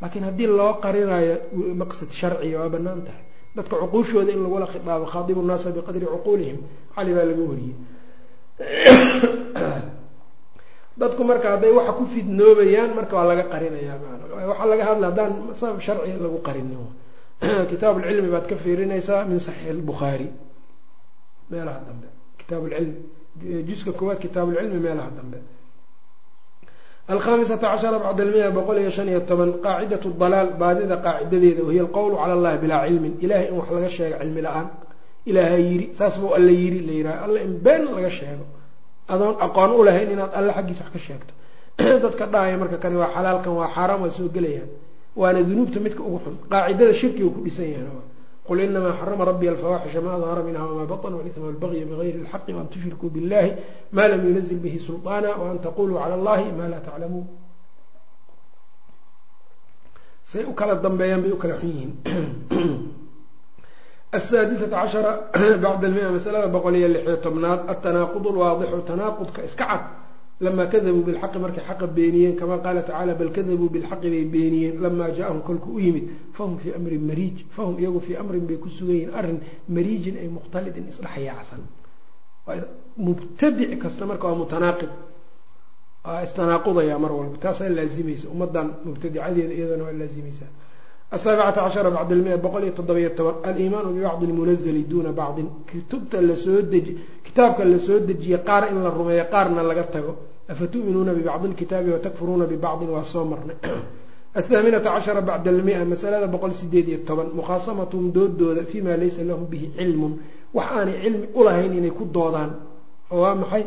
laakiin 0.00 0.24
haddii 0.28 0.46
loo 0.58 0.72
qarinayo 0.84 1.34
maqsad 1.80 2.10
sharciya 2.20 2.58
waa 2.60 2.68
bannaan 2.74 3.02
tahay. 3.06 3.24
Dadka 3.56 3.74
cuquushooda 3.82 4.30
in 4.32 4.40
lagula 4.44 4.66
khitaabo 4.72 5.06
khaadibu 5.12 5.40
nnaasa 5.42 5.68
biqadri 5.76 6.06
cuquulihim 6.14 6.58
cali 6.94 7.10
baa 7.16 7.24
laga 7.30 7.42
wariyey. 7.50 7.76
Dadku 10.96 11.22
marka 11.28 11.48
hadday 11.56 11.72
waxa 11.76 11.92
ku 11.98 12.04
fidnoobayaan 12.08 12.90
marka 12.96 13.14
waa 13.16 13.28
laga 13.30 13.44
qarinayaa 13.52 13.96
waxaa 14.48 14.66
laga 14.72 14.84
hadla 14.88 15.06
haddaan 15.12 15.32
sabab 15.60 15.80
sharciga 15.86 16.16
lagu 16.24 16.38
qarinin 16.46 16.88
kitaab 17.70 17.96
lcilmi 18.00 18.28
baad 18.34 18.46
ka 18.50 18.56
fiirinaysaa 18.56 19.24
min 19.28 19.38
saxiix 19.46 19.72
lbukhaari 19.80 20.28
meelaha 21.50 21.80
dambe. 21.88 22.08
Kitaab 22.40 22.62
lcilmi 22.70 23.62
juska 23.68 23.92
koowaad 23.98 24.18
kitaab 24.24 24.48
lcilmi 24.56 24.78
meelaha 24.86 25.10
dambe 25.18 25.38
alkhamisata 27.08 27.66
cashara 27.72 27.98
bacda 28.04 28.22
almia 28.26 28.50
boqol 28.56 28.78
iyo 28.82 28.90
shan 28.90 29.08
iyo 29.12 29.20
toban 29.30 29.50
qaacidat 29.64 30.04
dalaal 30.20 30.48
baadida 30.60 30.96
qaacidadeeda 31.06 31.62
wahiya 31.68 31.82
alqowlu 31.86 32.14
cala 32.20 32.32
allahi 32.38 32.58
bilaa 32.64 32.82
cilmin 32.88 33.12
ilahay 33.24 33.46
in 33.50 33.54
wax 33.60 33.68
laga 33.76 33.90
sheego 33.96 34.16
cilmi 34.22 34.40
la'aan 34.46 34.66
ilaaha 35.30 35.56
yiri 35.68 35.86
saas 35.98 36.14
buu 36.20 36.30
alla 36.38 36.52
yiri 36.62 36.80
la 36.88 36.92
yiraha 36.98 37.18
alla 37.26 37.38
in 37.46 37.52
been 37.66 37.82
laga 37.96 38.10
sheego 38.18 38.44
adoon 39.12 39.34
aqoon 39.46 39.70
u 39.78 39.84
lahayn 39.88 40.08
inaad 40.14 40.32
alle 40.38 40.52
xaggiisa 40.56 40.82
wax 40.84 40.92
ka 40.94 40.98
sheegto 41.06 41.32
dadka 42.04 42.24
dhahaya 42.32 42.56
marka 42.62 42.76
kani 42.84 42.96
waa 43.02 43.10
xalaalkan 43.16 43.52
waa 43.60 43.68
xaaraam 43.76 44.00
waa 44.04 44.10
soo 44.16 44.28
gelayaan 44.36 44.68
waana 45.20 45.40
dunuubta 45.48 45.78
midka 45.86 46.02
ugu 46.08 46.18
xun 46.24 46.34
qaacidada 46.52 46.94
shirkiga 47.00 47.28
ku 47.34 47.40
dhisan 47.46 47.66
yahay 47.74 47.86
qul 48.47 48.59
inamaa 48.59 48.93
xarama 48.99 49.23
rabbi 49.25 49.47
alfawaaxisha 49.49 50.01
ma 50.01 50.17
dahara 50.21 50.43
minha 50.43 50.63
wmaa 50.71 50.85
baطn 50.91 51.13
wاlإثma 51.17 51.45
wاlbagya 51.49 51.85
bغayri 51.91 52.19
اlxaqi 52.25 52.51
وan 52.57 52.67
tushrikuu 52.73 53.09
biاllahi 53.15 53.51
ma 53.91 54.07
lam 54.07 54.21
yunazil 54.27 54.59
bihi 54.63 54.79
sulطaana 54.79 55.29
وan 55.41 55.57
taquluu 55.65 55.97
calى 56.01 56.15
اllahi 56.19 56.45
ma 56.57 56.65
laa 56.67 56.79
taclamuun 56.87 57.27
say 60.23 60.43
u 60.43 60.53
kala 60.53 60.75
dambeeyaan 60.75 61.21
bay 61.21 61.31
u 61.31 61.37
kala 61.37 61.55
xun 61.59 61.69
yihiin 61.69 61.91
asaadisata 64.17 64.75
cashara 64.81 65.11
bacda 65.63 65.87
almia 65.87 66.11
masalada 66.11 66.47
boqol 66.55 66.75
iyo 66.75 66.87
lixiyo 66.87 67.15
tobnaad 67.25 67.59
altanaaqud 67.71 68.25
lwaadixu 68.35 68.79
tanaaqudka 68.89 69.39
iska 69.47 69.65
cad 69.71 69.81
lamaa 70.44 70.66
kadabuu 70.72 71.02
bilxaqi 71.08 71.38
markay 71.44 71.64
xaqa 71.68 71.86
beeniyeen 71.96 72.34
kamaa 72.40 72.58
qaala 72.64 72.80
tacaala 72.88 73.12
bal 73.20 73.30
kadabuu 73.36 73.68
bilxaqi 73.74 74.08
bay 74.14 74.24
beeniyeen 74.34 74.74
lamaa 74.84 75.10
jaa-ahum 75.18 75.40
kolku 75.48 75.68
u 75.76 75.78
yimid 75.84 76.06
fahum 76.36 76.54
fii 76.62 76.72
amrin 76.78 77.02
mariij 77.10 77.36
fahum 77.56 77.74
iyagu 77.82 78.00
fii 78.06 78.16
amrin 78.22 78.44
bay 78.48 78.56
ku 78.62 78.68
sugan 78.76 78.94
yihiin 78.98 79.12
arrin 79.18 79.38
mariijin 79.76 80.16
ay 80.22 80.28
mukhtalidin 80.36 80.84
isdhexyaacsan 80.92 81.62
mubtadic 83.06 83.70
kasta 83.82 84.02
marka 84.10 84.24
waa 84.28 84.38
mutanaaqib 84.42 84.90
istanaaqudaya 86.26 86.96
mar 87.04 87.12
walba 87.18 87.36
taasaa 87.44 87.68
laazimaysa 87.78 88.26
ummadan 88.34 88.68
mubtadicadeeda 88.86 89.54
iyadana 89.58 89.84
waa 89.88 89.96
laazimaysaa 90.00 90.50
asaabicata 91.16 91.60
cashara 91.66 91.90
bacda 91.96 92.12
almia 92.16 92.36
boqol 92.44 92.62
iyo 92.66 92.72
toddobiyo 92.78 93.10
toban 93.18 93.34
aliimaanu 93.48 93.88
bibacdi 93.96 94.24
lmunazali 94.30 94.82
duuna 94.90 95.10
bacdin 95.20 95.48
kutubta 95.70 96.16
la 96.28 96.34
soo 96.44 96.60
deji 96.72 96.92
kitaabka 97.26 97.62
la 97.72 97.78
soo 97.86 97.98
dejiye 98.08 98.38
qaar 98.48 98.62
in 98.72 98.78
la 98.84 98.90
rumeeyo 98.98 99.24
qaarna 99.34 99.62
laga 99.70 99.84
tago 99.94 100.12
afatu'minuuna 100.52 101.12
bibacdi 101.18 101.46
lkitaabi 101.52 101.90
watakfuruuna 101.96 102.44
bibacdin 102.52 102.88
waa 102.96 103.04
soo 103.12 103.24
marnay 103.30 103.56
athaaminata 104.38 104.90
cashara 104.94 105.20
bacda 105.28 105.48
almia 105.50 105.84
masalada 105.92 106.26
boqol 106.34 106.52
sideed 106.60 106.88
iyo 106.88 106.98
toban 107.08 107.28
mukhaasamatuhum 107.38 108.06
doodooda 108.16 108.62
fima 108.72 108.92
laysa 109.00 109.22
lahum 109.28 109.46
bihi 109.52 109.66
cilmun 109.78 110.12
wax 110.56 110.66
aanay 110.78 110.96
cilmi 111.02 111.26
ulahayn 111.38 111.72
inay 111.78 111.90
ku 111.98 112.04
doodaan 112.16 112.50
oo 113.12 113.20
waa 113.22 113.34
maxay 113.42 113.64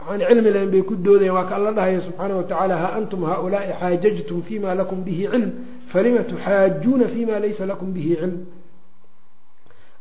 waxaan 0.00 0.20
cilmi 0.28 0.50
lahayn 0.54 0.70
bay 0.74 0.82
ku 0.88 0.94
doodayaan 1.06 1.36
waa 1.38 1.44
ka 1.50 1.54
alla 1.58 1.70
dhahaya 1.78 2.00
subxaana 2.06 2.34
watacaala 2.40 2.74
ha 2.82 2.88
antum 2.98 3.20
haaulaai 3.30 3.70
xaajajtum 3.80 4.38
fima 4.48 4.70
lakum 4.80 4.98
bihi 5.06 5.24
cilm 5.32 5.50
falima 5.92 6.22
tuxaajuuna 6.30 7.06
fima 7.14 7.34
laysa 7.44 7.64
lakum 7.70 7.88
bihi 7.96 8.14
cilm 8.20 8.34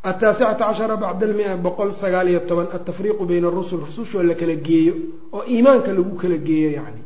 ataasicata 0.04 0.66
cashara 0.66 0.96
bacda 0.98 1.26
almia 1.28 1.58
boqol 1.58 1.92
sagaal 2.02 2.28
iyo 2.30 2.40
toban 2.50 2.68
altafriiqu 2.74 3.24
bayna 3.26 3.48
arusul 3.48 3.80
rusushoo 3.88 4.24
la 4.24 4.36
kala 4.36 4.56
geeyo 4.68 4.94
oo 5.34 5.44
iimaanka 5.54 5.92
lagu 5.98 6.16
kala 6.22 6.38
geeyo 6.38 6.70
yani 6.80 7.02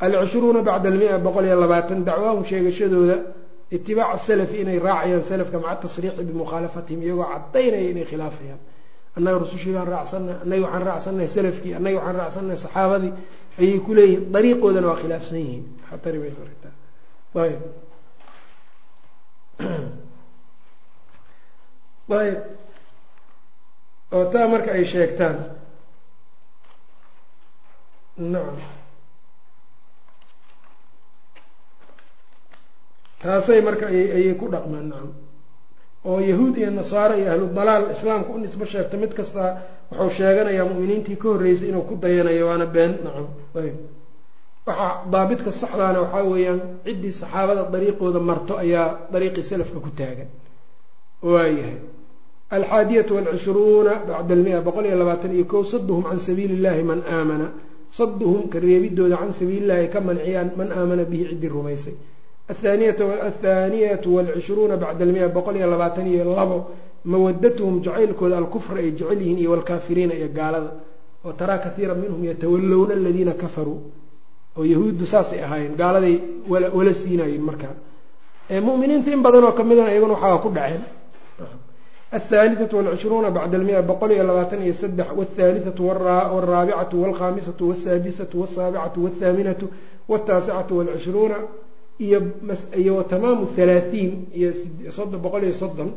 alcishruuna 0.00 0.62
bacda 0.68 0.88
almia 0.92 1.18
boqol 1.18 1.44
iyo 1.48 1.60
labaatan 1.60 2.04
dacwaahum 2.08 2.44
sheegashadooda 2.50 3.16
itibaaca 3.70 4.18
salafi 4.18 4.56
inay 4.62 4.78
raacayaan 4.78 5.22
salafka 5.30 5.58
maca 5.64 5.76
tasriixi 5.82 6.22
bimukhaalafatihim 6.28 7.00
iyagoo 7.06 7.26
cadaynaya 7.32 7.90
inay 7.92 8.04
khilaafayaan 8.10 8.60
annaga 9.16 9.38
rusushii 9.44 9.72
baan 9.76 9.88
raacsannahay 9.94 10.40
annaga 10.44 10.62
waxaan 10.66 10.84
raacsannahay 10.90 11.28
salafkii 11.36 11.72
annaga 11.78 11.96
waxaan 11.98 12.16
raacsannahay 12.22 12.58
saxaabadii 12.64 13.12
ayay 13.60 13.78
ku 13.86 13.90
leeyihiin 13.98 14.32
dariiqoodana 14.34 14.86
waa 14.90 14.98
khilaafsan 15.02 15.38
yihiin 15.44 15.64
xatari 15.90 16.18
bay 16.22 16.32
aragtaa 16.44 16.72
ayb 17.44 17.60
ayb 22.18 22.36
oo 24.16 24.24
taa 24.32 24.46
marka 24.52 24.70
ay 24.72 24.84
sheegtaan. 24.92 25.36
Nacam 28.18 28.56
taasay 33.22 33.60
marka 33.62 33.86
ayay 33.90 34.34
ku 34.38 34.46
dhaqmaan 34.48 34.86
nacam 34.90 35.10
oo 36.06 36.18
yahuud 36.22 36.54
iyo 36.58 36.70
nasaaro 36.70 37.14
iyo 37.18 37.28
ahlu 37.32 37.46
dalaal 37.54 37.90
islaamka 37.94 38.30
u 38.30 38.38
nisbo 38.38 38.64
sheegta 38.64 38.96
mid 38.96 39.12
kasta 39.18 39.42
wuxuu 39.90 40.10
sheeganayaa 40.18 40.66
mu'miniintii 40.70 41.18
ka 41.18 41.28
horreysay 41.34 41.68
inuu 41.70 41.82
ku 41.88 41.94
dayanayo 41.98 42.46
waana 42.50 42.66
been 42.66 42.92
nacam 43.04 43.26
ayb 43.58 43.76
waxaa 44.68 44.92
daabitka 45.12 45.50
saxdaana 45.62 45.98
waxaa 46.04 46.24
weeyaan 46.32 46.60
ciddii 46.86 47.12
saxaabada 47.20 47.62
dariiqooda 47.74 48.20
marto 48.30 48.52
ayaa 48.64 48.86
dariiqii 49.12 49.44
salafka 49.50 49.78
ku 49.84 49.90
taagan. 50.00 50.28
Waayahay. 51.22 51.76
Alxaadiyatu 52.56 53.12
walcishruuna 53.16 53.92
bacda 54.08 54.32
almia 54.36 54.60
boqol 54.66 54.84
iyo 54.88 54.96
labaatan 55.02 55.32
iyo 55.36 55.44
kow 55.52 55.62
saduhum 55.72 56.04
can 56.08 56.18
sabiili 56.26 56.54
illahi 56.58 56.82
man 56.90 57.00
aamana. 57.14 57.46
Saduhum 57.98 58.48
ka 58.52 58.58
reebidooda 58.64 59.16
can 59.20 59.32
sabiili 59.38 59.60
illahi 59.64 59.88
ka 59.92 60.00
manciyaan 60.00 60.48
man 60.58 60.68
aamana 60.78 61.04
bihi 61.10 61.24
ciddii 61.30 61.48
rumaysay. 61.56 61.94
Athaaniyatu 63.28 64.14
walcishruuna 64.16 64.76
bacda 64.76 65.04
almia 65.04 65.28
boqol 65.28 65.56
iyo 65.56 65.66
labaatan 65.70 66.06
iyo 66.06 66.24
labo 66.24 66.58
mawadatuhum 67.04 67.80
jacaylkooda 67.84 68.38
alkufra 68.38 68.76
ay 68.82 68.90
jecel 68.92 69.20
yihiin 69.20 69.38
iyo 69.38 69.50
walkaafiriina 69.50 70.14
iyo 70.14 70.28
gaalada. 70.28 70.70
Oo 71.24 71.32
taraa 71.32 71.58
kaiira 71.58 71.94
minhum 71.94 72.24
yatawallowna 72.24 72.94
aladiina 72.94 73.32
kafaruu 73.32 73.78
oo 74.58 74.64
yahuuddu 74.72 75.04
saasay 75.12 75.40
ahaayeen 75.46 75.74
gaaladay 75.80 76.14
wala 76.78 76.92
siinayeen 77.02 77.42
markaa 77.48 77.74
muminiinta 78.66 79.10
in 79.16 79.22
badanoo 79.26 79.52
kamidana 79.58 79.90
iyaguna 79.92 80.14
waxaa 80.14 80.38
ku 80.44 80.48
dhaceen. 80.56 80.82
Athaalithatu 82.12 82.76
walcishruuna 82.76 83.30
bacda 83.30 83.58
almia 83.58 83.82
boqol 83.82 84.10
iyo 84.12 84.24
labaatan 84.24 84.62
iyo 84.64 84.74
saddex 84.74 85.06
wthaalithatu 85.20 85.82
waraabicatu 85.88 87.02
walkhaamisatu 87.02 87.62
wsaadisatu 87.70 88.36
wsaabicatu 88.42 88.98
wthaaminatu 89.04 89.66
wtaasicatu 90.08 90.72
walcishruuna 90.78 91.36
iyoiyo 92.00 92.96
watamaamu 92.96 93.44
halaatiin 93.56 94.12
iyo 94.34 94.52
boqol 95.24 95.42
iyo 95.44 95.54
soddon 95.54 95.90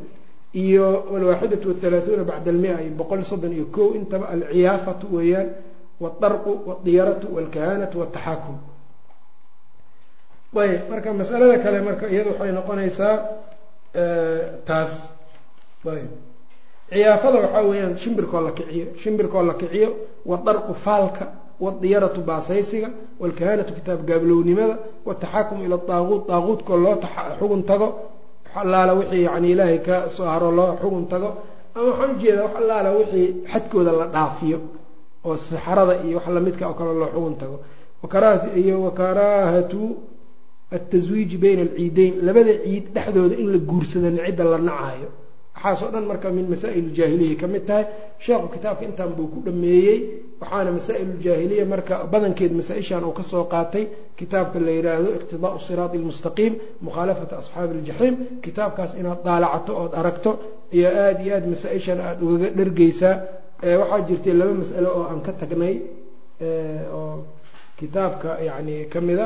iyo 0.54 0.86
alwaaxidatu 1.17 1.69
wthalaathuuna 1.69 2.24
bacda 2.24 2.50
almia 2.52 2.76
iyo 2.82 2.91
boqol 3.00 3.24
soddon 3.24 3.54
iyo 3.58 3.65
ko 3.76 3.84
intaba 3.95 4.26
alciyaafatu 4.30 5.06
weeyaan 5.15 5.50
والطرق 6.01 6.45
والdiyaraة 6.69 7.23
والكahanaة 7.35 7.93
والتaxaaكم 8.01 8.57
ayb 10.57 10.81
marka 10.91 11.12
masalada 11.21 11.59
kale 11.65 11.79
marka 11.89 12.07
iyada 12.12 12.31
waxay 12.33 12.53
noqonaysaa 12.59 13.15
taas 14.69 14.93
ayb 15.93 16.11
ciyaafada 16.93 17.39
waxaa 17.45 17.62
weeyaan 17.71 17.95
shimbirkoo 18.03 18.41
la 18.47 18.51
kiciyo 18.59 18.87
shimbirkoo 19.03 19.43
la 19.49 19.55
kiciyo 19.61 19.89
wadarqu 20.31 20.73
faalka 20.85 21.25
wadiyaratu 21.65 22.21
baasaysiga 22.29 22.89
walkahanatu 23.23 23.73
kitaab 23.79 24.01
gaablownimada 24.09 24.77
wataxaakum 25.09 25.59
ila 25.67 25.77
daaquut 25.91 26.23
daaquutkoo 26.31 26.77
loo 26.85 26.95
xugun 27.39 27.62
tago 27.71 27.89
allaala 28.61 28.93
wixii 28.99 29.23
yani 29.29 29.49
ilaahay 29.53 29.79
ka 29.87 29.97
soo 30.17 30.27
haro 30.33 30.51
loo 30.59 30.71
xugun 30.83 31.05
tago 31.12 31.29
ama 31.75 31.85
waxaan 31.91 32.11
ujeedaa 32.17 32.45
wax 32.47 32.55
allaala 32.62 32.89
wixii 32.99 33.27
xadkooda 33.53 33.93
la 34.01 34.07
dhaafiyo 34.15 34.59
oo 35.28 35.36
saxarada 35.38 35.94
iyo 36.06 36.18
wax 36.20 36.28
lamidka 36.36 36.64
oo 36.70 36.74
kale 36.80 36.94
loo 37.02 37.10
xugun 37.16 37.36
tago. 37.42 37.58
Iyo 38.62 38.76
wakaraahatu 38.88 39.82
ataswiiji 40.76 41.38
bayna 41.44 41.62
alciideyn 41.68 42.14
labada 42.28 42.54
ciid 42.64 42.86
dhexdooda 42.96 43.36
in 43.42 43.48
la 43.54 43.58
guursadana 43.70 44.22
cidda 44.26 44.44
la 44.52 44.58
nacaayo. 44.70 45.10
Waxaasoo 45.56 45.92
dhan 45.94 46.06
marka 46.12 46.28
min 46.32 46.46
masaa'il 46.50 46.88
jaahiliya 46.98 47.36
ka 47.42 47.48
tahay. 47.68 47.86
Sheekhu 48.24 48.48
kitaabka 48.54 48.84
intaan 48.90 49.12
buu 49.18 49.28
ku 49.34 49.40
dhameeyey 49.46 49.98
waxaana 50.42 50.72
masaa'iluljaahiliya 50.78 51.66
marka 51.74 51.96
badankeed 52.12 52.52
masaa-ishan 52.60 53.04
uu 53.04 53.14
ka 53.20 53.24
soo 53.24 53.44
qaatay. 53.54 53.86
Kitaabka 54.20 54.58
la 54.66 54.72
yidhaahdo 54.78 55.10
iqtidaau 55.18 55.60
siraati 55.68 55.98
almustaqiim 56.02 56.54
mukhaalafata 56.86 57.36
asxaabi 57.42 57.74
aljaxiim 57.80 58.16
kitaabkaas 58.44 58.92
inaad 59.00 59.20
daalacato 59.28 59.72
ood 59.84 59.94
aragto 60.02 60.32
iyo 60.78 60.88
aada 61.04 61.22
iyo 61.26 61.34
aada 61.36 61.48
masaa-ishan 61.54 62.00
aada 62.08 62.22
ugaga 62.26 62.50
dhergeysaa 62.58 63.16
waxaa 63.62 64.02
jirtay 64.08 64.34
laba 64.39 64.54
mas'alo 64.62 64.89
oo 64.97 65.04
aan 65.12 65.21
ka 65.26 65.32
tagnay 65.41 65.76
oo 66.97 67.13
kitaabka 67.80 68.30
yani 68.50 68.76
kamida 68.93 69.26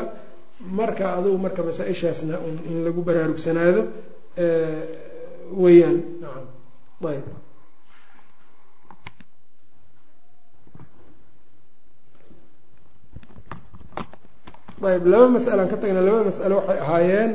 marka 0.77 1.05
adugu 1.17 1.37
marka 1.45 1.61
masaa-ishaasna 1.67 2.35
in 2.69 2.77
lagu 2.85 3.01
baraarugsanaado 3.07 3.81
weyaan 5.63 5.97
nacam 6.21 6.45
ayb 7.11 7.25
ayb 14.89 15.05
laba 15.07 15.27
mas'alaan 15.35 15.69
ka 15.71 15.77
tagna 15.81 16.01
laba 16.07 16.21
mas'alo 16.29 16.55
waxay 16.61 16.79
ahaayeen 16.85 17.31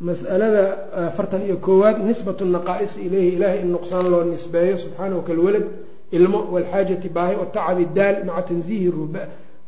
mas'alada 0.00 0.64
afartan 1.08 1.42
iyo 1.46 1.56
koowaad 1.56 1.98
nisbatu 2.06 2.44
naqaa'isi 2.44 2.98
ileyhi 3.06 3.28
ilahay 3.36 3.60
in 3.64 3.70
nuqsaan 3.72 4.06
loo 4.12 4.24
nisbeeyo 4.24 4.76
subxaanahu 4.78 5.22
kalwalad 5.28 5.66
ilmo 6.12 6.38
walxaajati 6.54 7.08
baahi 7.08 7.34
watacabi 7.42 7.84
daal 7.96 8.24
maca 8.24 8.42
tanziihi 8.48 8.88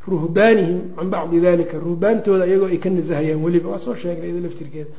ruhbaanihim 0.08 0.78
can 0.96 1.08
bacdi 1.10 1.40
dalika 1.40 1.76
ruhbaantooda 1.78 2.46
iyagoo 2.46 2.68
ay 2.72 2.78
ka 2.78 2.90
nasahayaan 2.90 3.42
weliba. 3.44 3.68
Waa 3.70 3.78
soo 3.78 3.94
sheegnay 3.94 4.30
ida 4.30 4.40
laftirkeeda. 4.46 4.90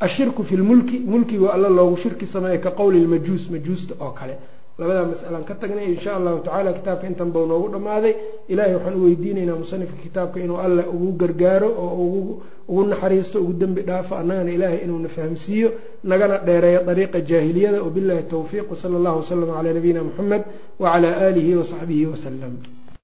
Ashirku 0.00 0.42
fi 0.44 0.56
lmulki 0.56 0.98
mulkigo 0.98 1.48
alla 1.48 1.68
loogu 1.68 1.96
shirki 1.96 2.26
sameeya 2.26 2.58
ka 2.58 2.70
qowli 2.70 2.98
lmajuus 3.04 3.48
majuusta 3.50 3.94
oo 4.00 4.10
kale 4.10 4.34
labadaa 4.82 5.06
mas'alaan 5.12 5.44
ka 5.48 5.54
tagnay 5.62 5.86
insha 5.94 6.10
allahu 6.18 6.38
tacala 6.46 6.70
kitaabka 6.78 7.06
intan 7.10 7.30
bau 7.34 7.44
noogu 7.50 7.68
dhammaaday. 7.74 8.12
Ilahay 8.52 8.72
waxaan 8.76 8.94
u 8.98 9.04
weydiinaynaa 9.06 9.56
musanifka 9.62 9.96
kitaabka 10.04 10.36
inuu 10.44 10.58
alla 10.66 10.82
ugu 10.94 11.10
gargaaro 11.22 11.68
oo 11.84 11.96
ugu 12.70 12.82
naxariisto 12.92 13.36
ugu 13.42 13.52
dembi 13.60 13.82
dhaafo 13.88 14.12
annagana 14.20 14.50
ilaahay 14.56 14.80
inuuna 14.84 15.08
fahamsiiyo 15.16 15.68
nagana 16.10 16.36
dheereeyo 16.46 16.80
dariiqa 16.88 17.18
jaahiliyada. 17.30 17.78
Wabillahi 17.86 18.22
towfiiq 18.34 18.66
wsala 18.74 18.94
allahu 19.00 19.16
waslama 19.22 19.54
calaa 19.58 19.74
nabiyina 19.78 20.00
muxamed 20.08 20.42
wacalaa 20.82 21.14
aalihi 21.24 21.52
wasaxbihi 21.60 22.04
wasalam 22.12 22.54